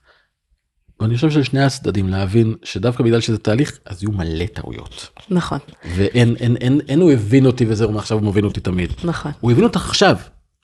[1.01, 5.09] ואני חושב שלשני הצדדים להבין שדווקא בגלל שזה תהליך אז יהיו מלא טעויות.
[5.31, 8.93] נכון, ואין אין אין אין הוא הבין אותי וזהו מעכשיו הוא מבין אותי תמיד.
[9.05, 9.33] נכון.
[9.41, 10.17] הוא הבין אותך עכשיו,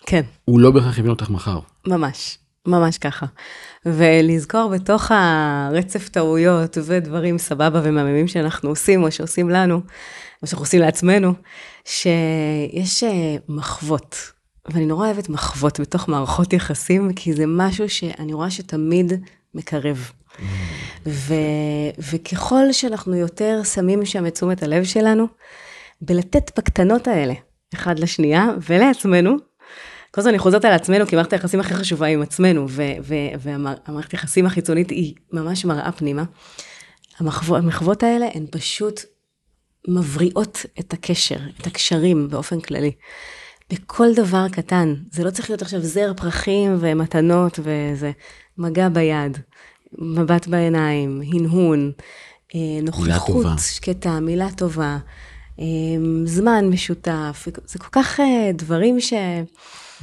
[0.06, 1.60] כן, הוא לא בהכרח הבין אותך מחר.
[1.86, 3.26] ממש, ממש ככה.
[3.86, 9.80] ולזכור בתוך הרצף טעויות ודברים סבבה ומהממים שאנחנו עושים, או שעושים לנו,
[10.42, 11.32] או שאנחנו עושים לעצמנו,
[11.84, 14.16] שיש אה, מחוות.
[14.68, 19.12] ואני נורא אוהבת מחוות בתוך מערכות יחסים, כי זה משהו שאני רואה שתמיד
[19.54, 20.10] מקרב.
[21.06, 21.34] ו,
[21.98, 25.26] וככל שאנחנו יותר שמים שם את תשומת הלב שלנו,
[26.00, 27.34] בלתת בקטנות האלה,
[27.74, 29.36] אחד לשנייה ולעצמנו,
[30.10, 32.66] כל הזמן אני חוזרת על עצמנו, כי מערכת היחסים הכי חשובה היא עם עצמנו,
[33.40, 36.24] והמערכת היחסים החיצונית היא ממש מראה פנימה.
[37.18, 39.00] המחוו- המחוות האלה הן פשוט
[39.88, 42.92] מבריאות את הקשר, את הקשרים באופן כללי.
[43.72, 48.10] בכל דבר קטן, זה לא צריך להיות עכשיו זר פרחים ומתנות וזה,
[48.58, 49.38] מגע ביד,
[49.98, 51.92] מבט בעיניים, הנהון,
[52.54, 53.06] אה, נוכחות.
[53.58, 54.98] שקטה, מילה טובה,
[55.60, 55.64] אה,
[56.24, 59.12] זמן משותף, זה כל כך אה, דברים ש...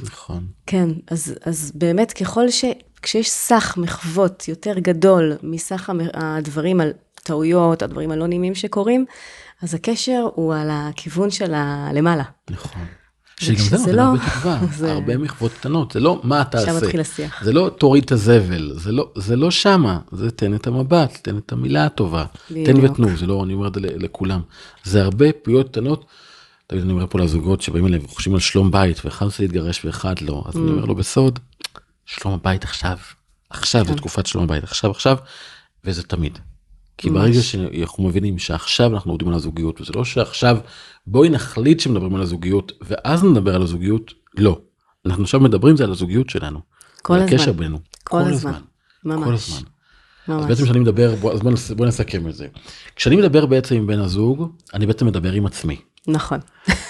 [0.00, 0.46] נכון.
[0.66, 2.64] כן, אז, אז באמת ככל ש...
[3.02, 6.90] כשיש סך מחוות יותר גדול מסך הדברים על
[7.22, 9.04] טעויות, הדברים הלא נעימים שקורים,
[9.62, 12.24] אז הקשר הוא על הכיוון של הלמעלה.
[12.50, 12.82] נכון.
[13.40, 16.72] שגם זה נותן לא, הרבה תקווה, זה- הרבה מחוות קטנות, זה לא מה שם תעשה,
[16.76, 17.44] מתחיל השיח.
[17.44, 21.38] זה לא תוריד את הזבל, זה לא, זה לא שמה, זה תן את המבט, תן
[21.38, 22.78] את המילה הטובה, תן בדיוק.
[22.92, 24.40] ותנו, זה לא, אני אומר את זה לכולם,
[24.84, 26.04] זה הרבה פעויות קטנות,
[26.68, 30.20] תמיד אני אומר פה לזוגות שבאים אליהם וחושבים על שלום בית, ואחד רוצה להתגרש ואחד
[30.20, 31.38] לא, אז אני אומר לו בסוד,
[32.06, 32.98] שלום הבית עכשיו,
[33.50, 33.96] עכשיו זה כן.
[33.96, 35.16] תקופת שלום הבית, עכשיו עכשיו,
[35.84, 36.38] וזה תמיד.
[36.98, 40.58] כי ברגע שאנחנו מבינים שעכשיו אנחנו עובדים על הזוגיות וזה לא שעכשיו
[41.06, 44.60] בואי נחליט שמדברים על הזוגיות ואז נדבר על הזוגיות לא
[45.06, 46.60] אנחנו עכשיו מדברים זה על הזוגיות שלנו.
[47.02, 47.26] כל הזמן.
[47.26, 47.78] הקשר בינינו.
[48.04, 48.52] כל הזמן.
[49.04, 49.24] ממש.
[49.24, 49.56] כל הזמן.
[49.56, 49.64] אז
[50.28, 50.44] ממש.
[50.48, 52.46] בעצם כשאני מדבר בוא, אז בוא, בוא נסכם את זה.
[52.96, 55.76] כשאני מדבר בעצם עם בן הזוג אני בעצם מדבר עם עצמי.
[56.08, 56.38] נכון.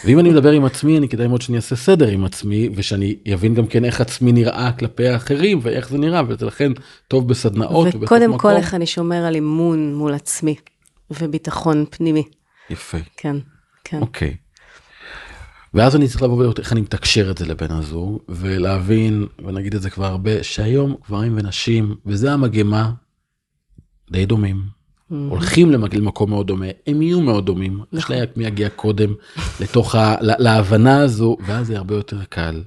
[0.04, 3.54] ואם אני מדבר עם עצמי אני כדאי מאוד שאני אעשה סדר עם עצמי ושאני אבין
[3.54, 6.72] גם כן איך עצמי נראה כלפי האחרים ואיך זה נראה ולכן
[7.08, 7.88] טוב בסדנאות.
[8.00, 8.50] וקודם כל.
[8.50, 10.54] איך אני שומר על אימון מול עצמי
[11.10, 12.24] וביטחון פנימי.
[12.70, 12.98] יפה.
[13.16, 13.36] כן,
[13.84, 14.00] כן.
[14.00, 14.36] אוקיי.
[15.74, 19.82] ואז אני צריך לבוא ולראות איך אני מתקשר את זה לבן הזוג ולהבין ונגיד את
[19.82, 22.92] זה כבר הרבה שהיום גברים ונשים וזה המגמה
[24.10, 24.77] די דומים.
[25.09, 27.80] הולכים למג- למקום מאוד דומה הם יהיו מאוד דומים.
[27.92, 29.14] יש להם מי יגיע קודם
[29.61, 30.14] לתוך ה...
[30.20, 32.62] לה- להבנה הזו ואז זה הרבה יותר קל.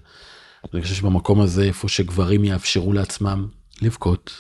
[0.74, 3.48] אני חושב שבמקום הזה איפה שגברים יאפשרו לעצמם
[3.82, 4.32] לבכות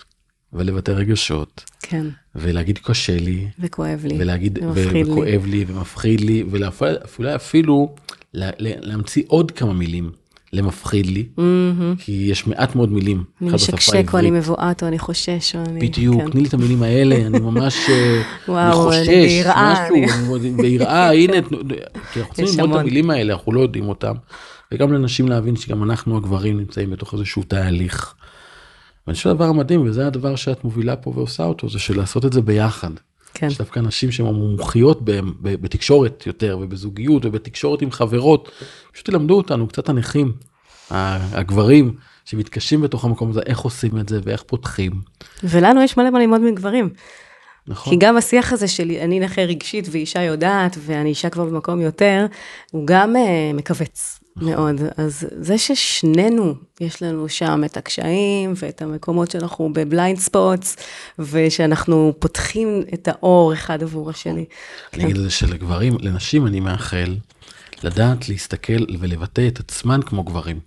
[0.53, 4.15] ולבטא רגשות כן, ולהגיד קשה לי וכואב לי.
[4.19, 5.11] ולהגיד ומפחיד לי.
[5.11, 7.95] וכואב לי ומפחיד לי ואולי אפילו
[8.33, 10.11] לה- להמציא עוד כמה מילים
[10.53, 11.95] למפחיד לי מהמם.
[11.97, 13.23] כי יש מעט מאוד מילים.
[13.41, 14.31] אני משקשק או אני.
[14.31, 15.79] מבועת או אני חושש או אני...
[15.79, 16.29] בדיוק כן.
[16.29, 21.37] תני לי את המילים האלה אני ממש אה, וואו, אני ביראה, משהו ביראה הנה
[22.13, 22.81] כי אנחנו צריכים ללמוד את.
[22.81, 24.13] המילים האלה אנחנו לא יודעים אותם.
[24.73, 28.13] וגם לנשים להבין שגם אנחנו הגברים נמצאים בתוך איזשהו תהליך.
[29.07, 32.33] ואני חושב שהדבר המדהים וזה הדבר שאת מובילה פה ועושה אותו זה של לעשות את
[32.33, 32.91] זה ביחד.
[33.33, 34.99] כן, יש דווקא נשים שהן מומחיות
[35.41, 38.51] בתקשורת יותר ובזוגיות ובתקשורת עם חברות.
[38.93, 40.33] פשוט ילמדו אותנו קצת הנכים,
[40.91, 44.91] הגברים שמתקשים בתוך המקום הזה, איך עושים את זה ואיך פותחים.
[45.43, 46.89] ולנו יש מלא מה ללמוד מגברים.
[47.67, 47.93] נכון?
[47.93, 52.25] כי גם השיח הזה של אני נכה רגשית ואישה יודעת ואני אישה כבר במקום יותר,
[52.71, 54.20] הוא גם uh, מכווץ.
[54.35, 54.75] מאוד.
[54.97, 60.77] אז זה ששנינו יש לנו שם את הקשיים ואת המקומות שאנחנו ב blind spots,
[61.19, 64.45] ושאנחנו פותחים את האור אחד עבור השני.
[64.93, 67.15] אני אגיד את זה שלגברים, לנשים אני מאחל
[67.83, 70.59] לדעת להסתכל ולבטא את עצמן כמו גברים.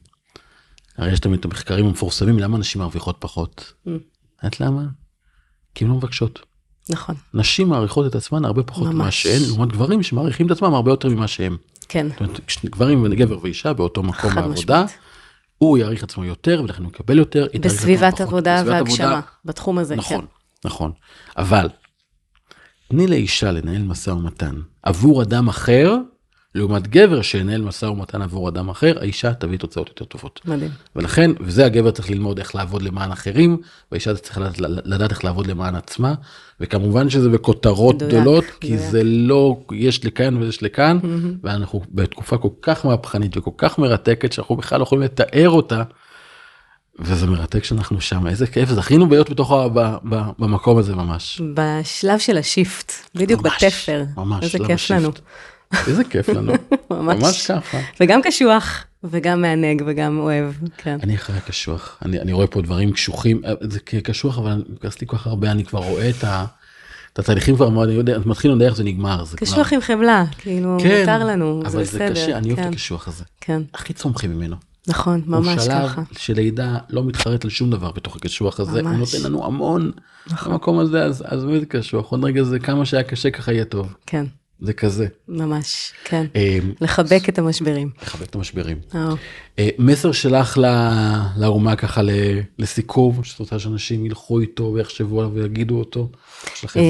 [0.99, 3.73] הרי יש תמיד את המחקרים המפורסמים למה נשים מרוויחות פחות.
[3.87, 3.91] Mm.
[4.43, 4.83] יודעת למה?
[5.75, 6.41] כי הן לא מבקשות.
[6.89, 9.11] נכון, נשים מעריכות את עצמן הרבה פחות ממה.
[9.11, 11.57] שהן, לעומת גברים שמעריכים את עצמם הרבה יותר ממה שהם.
[11.95, 14.99] כן, זאת אומרת, כשגברים וגבר ואישה באותו מקום בעבודה, משמעית.
[15.59, 17.47] הוא יעריך עצמו יותר ולכן הוא יקבל יותר.
[17.61, 18.21] בסביבת.
[18.21, 20.27] עבודה והגשמה, עבודה, בתחום הזה, נכון, כן.
[20.65, 20.93] נכון.
[21.37, 21.69] אבל,
[22.89, 25.97] תתני לאישה לנהל משא ומתן עבור אדם אחר,
[26.55, 30.41] לעומת גבר שינהל משא ומתן עבור אדם אחר, האישה תביא תוצאות יותר טובות.
[30.45, 30.71] מדהים.
[30.97, 33.57] ולכן, וזה הגבר צריך ללמוד איך לעבוד למען אחרים,
[33.93, 36.15] והאישה צריכה לדעת, לדעת איך לעבוד למען עצמה,
[36.61, 38.79] וכמובן שזה בכותרות מדויק, גדולות, כי.
[38.79, 40.99] זה לא יש לכאן ויש לכאן,
[41.43, 45.83] ואנחנו בתקופה כל כך מהפכנית וכל כך מרתקת, שאנחנו בכלל לא יכולים לתאר אותה,
[46.99, 49.79] וזה מרתק שאנחנו שם, איזה כיף, זכינו להיות בתוך, ה, ב,
[50.09, 51.43] ב, במקום הזה ממש.
[51.55, 54.05] בשלב של השיפט, בדיוק ממש, בתפר.
[54.17, 55.11] ממש, איזה כיף לנו.
[55.89, 56.53] איזה כיף לנו,
[56.91, 57.23] ממש.
[57.23, 57.79] ממש ככה.
[58.01, 60.99] וגם קשוח, וגם מענג, וגם אוהב, כן.
[61.03, 65.17] אני אחרי הקשוח, אני, אני רואה פה דברים קשוחים, אה, זה קשוח אבל נכנסתי כל
[65.17, 66.45] כך הרבה, אני כבר רואה את, ה,
[67.13, 69.81] את התהליכים כבר, מאוד, אני יודע, אני מתחיל לדעת איך זה נגמר, זה קשוח עם
[69.81, 72.11] חמלה, כאילו, כן, מותר לנו, זה אבל זה בסדר.
[72.11, 74.57] קשה, אני אוהב את כן, הקשוח הזה, כן, הכי צומחים ממנו.
[74.87, 76.03] נכון, ממש הוא שלב ככה.
[76.19, 79.15] שלידה לא מתחרט על שום דבר בתוך הקשוח הזה, הוא ממש.
[79.15, 79.91] נותן לנו המון
[80.27, 80.53] נכון.
[80.53, 83.95] במקום הזה, אז, אז באמת קשוח, עוד רגע זה כמה שהיה קשה ככה יהיה טוב,
[84.07, 84.25] כן,
[84.65, 85.07] זה כזה.
[85.29, 86.27] ממש, כן.
[86.37, 87.91] אה, לחבק את המשברים.
[88.03, 88.77] לחבק את המשברים.
[88.95, 89.09] אה,
[89.59, 92.01] אה, מסר שלך ל- לאומה ככה
[92.59, 96.09] לסיכום, שאת רוצה שאנשים ילכו איתו ויחשבו עליו ויגידו אותו.
[96.47, 96.83] יש אה,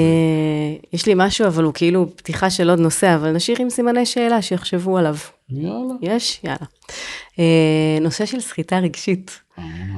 [0.93, 4.43] יש לי משהו, אבל הוא כאילו פתיחה של עוד נושא, אבל נשאיר עם סימני שאלה
[4.43, 5.17] שיחשבו עליו.
[5.51, 5.95] יאללה.
[6.03, 6.41] יש?
[6.45, 6.67] יאללה.
[8.01, 9.41] נושא של סחיטה רגשית.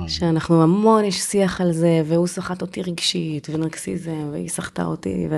[0.09, 5.37] שאנחנו המון, יש שיח על זה, והוא סחט אותי רגשית, ונרקסיזם, והיא סחטה אותי, ו...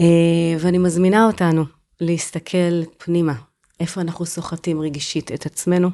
[0.00, 1.64] אה, ואני מזמינה אותנו
[2.00, 3.34] להסתכל פנימה,
[3.80, 5.90] איפה אנחנו סוחטים רגשית את עצמנו,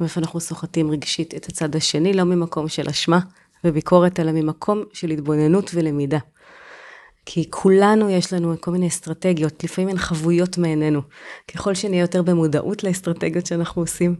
[0.00, 3.20] ואיפה אנחנו סוחטים רגשית את הצד השני, לא ממקום של אשמה
[3.64, 6.18] וביקורת, אלא ממקום של התבוננות ולמידה.
[7.26, 11.00] כי כולנו יש לנו כל מיני אסטרטגיות, לפעמים הן חבויות מעינינו.
[11.54, 14.16] ככל שנהיה יותר במודעות לאסטרטגיות שאנחנו עושים,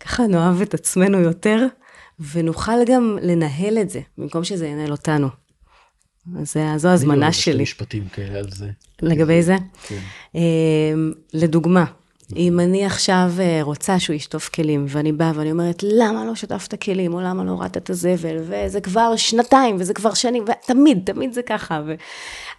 [0.00, 1.66] ככה נאהב את עצמנו יותר,
[2.32, 5.28] ונוכל גם לנהל את זה, במקום שזה ינהל אותנו.
[6.42, 7.62] זה- זו אני אוהב שני שלי.
[7.62, 8.70] משפטים כאלה על זה.
[9.02, 9.56] לגבי זה?
[9.88, 9.98] כן.
[10.34, 11.84] אמ, לדוגמה,
[12.36, 16.82] אם אני עכשיו אה, רוצה שהוא ישטוף כלים, ואני באה ואני אומרת, למה לא שטפת
[16.82, 21.32] כלים, או למה לא הורדת את הזבל, וזה כבר שנתיים, וזה כבר שנים, ותמיד, תמיד
[21.32, 21.80] זה ככה.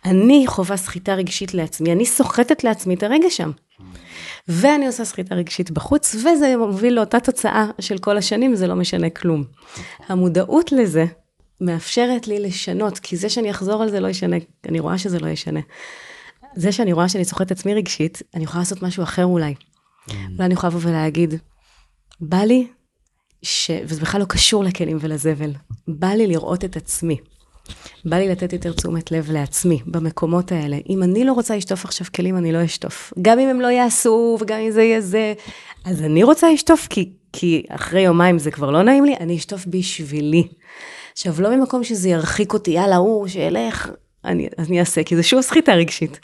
[0.06, 3.52] ואני חווה סחיטה רגשית לעצמי, אני סוחטת לעצמי את הרגע שם.
[4.48, 9.10] ואני עושה סחיטה רגשית בחוץ, וזה מוביל לאותה תוצאה של כל השנים, זה לא משנה
[9.10, 9.44] כלום.
[10.08, 11.06] המודעות לזה
[11.62, 14.38] מאפשרת לי לשנות, כי זה שאני אחזור על זה לא ישנה,
[14.70, 15.60] אני רואה שזה לא ישנה.
[16.56, 19.54] זה שאני רואה שאני סוחטת עצמי רגשית, אני יכולה לעשות משהו אחר אולי.
[20.10, 21.34] אולי אני יכולה לבוא ולהגיד,
[22.22, 22.68] בא לי,
[23.42, 23.72] ש...
[23.84, 25.52] וזה בכלל לא קשור לכלים ולזבל,
[25.88, 27.18] בא לי לראות את עצמי.
[28.06, 30.78] בא לי לתת יותר תשומת לב לעצמי במקומות האלה.
[30.90, 33.14] אם אני לא רוצה לשטוף עכשיו כלים, אני לא אשטוף.
[33.22, 35.34] גם אם הם לא יעשו, וגם אם זה יהיה זה,
[35.86, 39.66] אז אני רוצה לשטוף, כי, כי אחרי יומיים זה כבר לא נעים לי, אני אשטוף
[39.68, 40.48] בשבילי.
[41.12, 43.90] עכשיו, לא ממקום שזה ירחיק אותי, יאללה, הוא, שילך,
[44.26, 46.20] אני, אני אעשה, כי זה שוב סחיטה רגשית.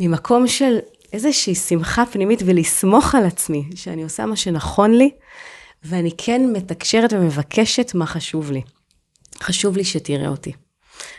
[0.00, 0.78] ממקום של
[1.12, 5.10] איזושהי שמחה פנימית ולסמוך על עצמי, שאני עושה מה שנכון לי,
[5.84, 8.62] ואני כן מתקשרת ומבקשת מה חשוב לי.
[9.42, 10.52] חשוב לי שתראה אותי.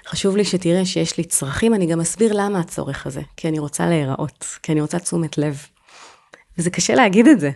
[0.08, 3.90] חשוב לי שתראה שיש לי צרכים, אני גם אסביר למה הצורך הזה, כי אני רוצה
[3.90, 5.66] להיראות, כי אני רוצה תשומת לב.
[6.58, 7.52] וזה קשה להגיד את זה.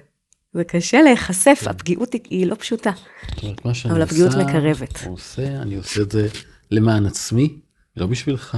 [0.54, 2.92] זה קשה להיחשף, הפגיעות היא- היא לא פשוטה.
[3.36, 5.04] זאת אומרת, מה שאני אבל הפגיעות עושה, מקרבת.
[5.08, 6.28] עושה, אני עושה את זה
[6.72, 7.58] למען עצמי,
[7.98, 8.58] לא בשבילך.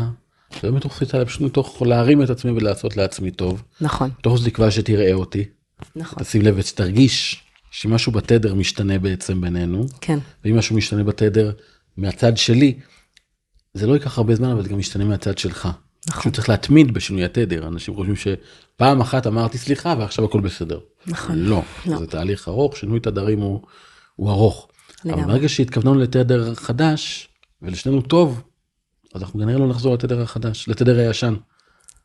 [0.63, 3.63] לא מתוך סחיטה, אלא פשוט מתוך להרים את עצמי ולעשות לעצמי טוב.
[3.81, 5.43] נכון, מתוך תקווה שתראה אותי.
[5.95, 9.85] נכון, תשים לב ושתרגיש שמשהו בתדר משתנה בעצם בינינו.
[10.01, 11.51] כן, ואם משהו משתנה בתדר
[11.97, 12.79] מהצד שלי,
[13.73, 15.69] זה לא ייקח הרבה זמן, אבל זה גם משתנה מהצד שלך.
[16.09, 16.21] נכון.
[16.21, 17.67] פשוט צריך להתמיד בשינוי התדר.
[17.67, 20.79] אנשים חושבים שפעם אחת אמרתי סליחה ועכשיו הכל בסדר.
[21.07, 21.35] נכון.
[21.35, 21.97] לא, לא.
[21.97, 23.61] זה תהליך ארוך, שינוי תדרים הוא,
[24.15, 24.67] הוא ארוך.
[25.05, 25.23] לגמרי.
[25.23, 27.29] אבל ברגע שהתכווננו לתדר חדש,
[27.61, 28.41] ולשנינו טוב,
[29.13, 31.35] אז אנחנו כנראה לא נחזור לתדר החדש, לתדר הישן.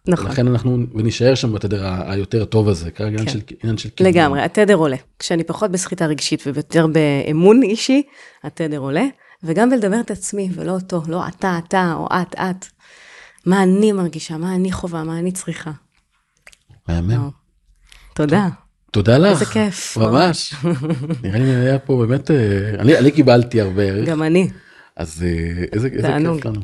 [0.08, 0.26] נכון.
[0.26, 3.28] לכן אנחנו, ונישאר שם בתדר היותר טוב הזה, כרגע כן.
[3.28, 3.88] של, עניין של.
[4.00, 4.96] לגמרי, התדר עולה.
[5.18, 8.02] כשאני פחות בסחיטה רגשית ויותר באמון אישי,
[8.44, 9.06] התדר עולה,
[9.42, 12.66] וגם בלדבר את עצמי ולא אותו, לא אתה, אתה או את, את.
[13.46, 15.70] מה אני מרגישה, מה אני חווה, מה אני צריכה.
[16.88, 17.30] מהמם.
[18.14, 18.48] תודה.
[18.90, 19.30] תודה לך.
[19.30, 19.96] איזה כיף.
[19.96, 20.54] ממש.
[21.22, 24.50] נראה לי היה פה באמת, אה, אני, אני קיבלתי הרבה ערך, גם אני.
[24.96, 25.90] אז אה, איזה.
[25.90, 26.04] כיף
[26.44, 26.60] לנו.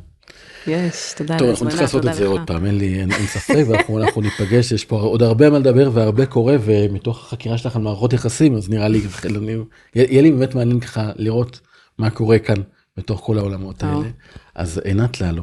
[0.67, 2.31] יש, תודה על טוב, אנחנו נצטרך לעשות תודה את זה לך.
[2.31, 5.91] עוד פעם, אין לי, אין, ספק, ואנחנו אנחנו ניפגש, יש פה עוד הרבה מה לדבר
[5.93, 9.01] והרבה קורה, ומתוך החקירה שלך על מערכות יחסים, אז נראה לי,
[9.95, 11.61] יהיה לי באמת מעניין ככה לראות
[11.99, 12.57] מה קורה כאן
[12.97, 14.09] בתוך כל העולמות האלה.
[14.55, 15.43] אז עינת ללו,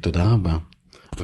[0.00, 0.56] תודה רבה,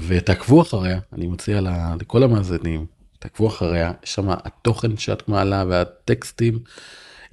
[0.07, 1.61] ותעקבו אחריה, אני מציע
[2.01, 2.87] לכל המאזינים,
[3.19, 6.59] תעקבו אחריה, יש שם התוכן שאת מעלה והטקסטים,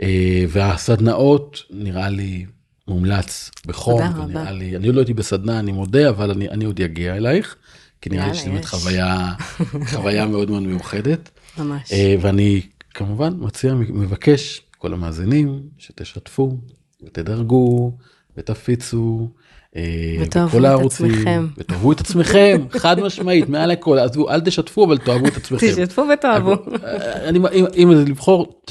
[0.02, 2.46] אה, והסדנאות, נראה לי
[2.88, 4.26] מומלץ בחום, תודה רבה.
[4.26, 7.56] ונראה לי, אני עוד לא הייתי בסדנה, אני מודה, אבל אני, אני עוד אגיע אלייך,
[8.02, 8.66] כי נראה לי שזו באמת.
[8.66, 9.34] חוויה,
[9.92, 11.30] חוויה מאוד מאוד מיוחדת.
[11.58, 11.92] ממש.
[11.92, 12.62] אה, ואני
[12.94, 16.58] כמובן מציע, מבקש, כל המאזינים, שתשתפו
[17.04, 17.98] ותדרגו
[18.38, 19.30] ותפיצו.
[19.76, 21.48] אה, ותאהבו את עצמכם.
[21.58, 25.68] ותאהבו את עצמכם, חד משמעית, מעל הכל, עזבו, אל תשתפו, אבל תאהבו את עצמכם.
[25.68, 26.56] תשתפו ותאהבו.
[26.84, 28.62] אה, אני, אם, אם זה לבחור,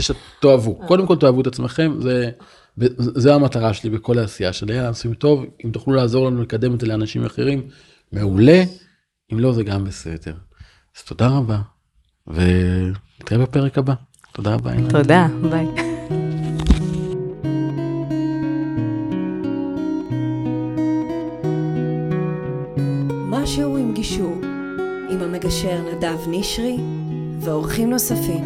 [0.41, 0.75] תאהבו.
[0.75, 2.31] קודם כל תאהבו את עצמכם, זה,
[2.97, 4.75] זה המטרה שלי בכל העשייה שלי.
[4.75, 7.63] יאללה, עושים טוב, אם תוכלו לעזור לנו לקדם את זה לאנשים אחרים,
[8.13, 8.63] מעולה.
[9.33, 10.35] אם לא, זה גם בסדר.
[10.97, 11.59] אז תודה רבה,
[12.27, 13.95] ונתראה בפרק הבא.
[14.33, 14.71] תודה רבה.
[14.91, 15.90] תודה, ביי.
[25.61, 26.77] אשר נדב נשרי
[27.41, 28.45] ואורחים נוספים.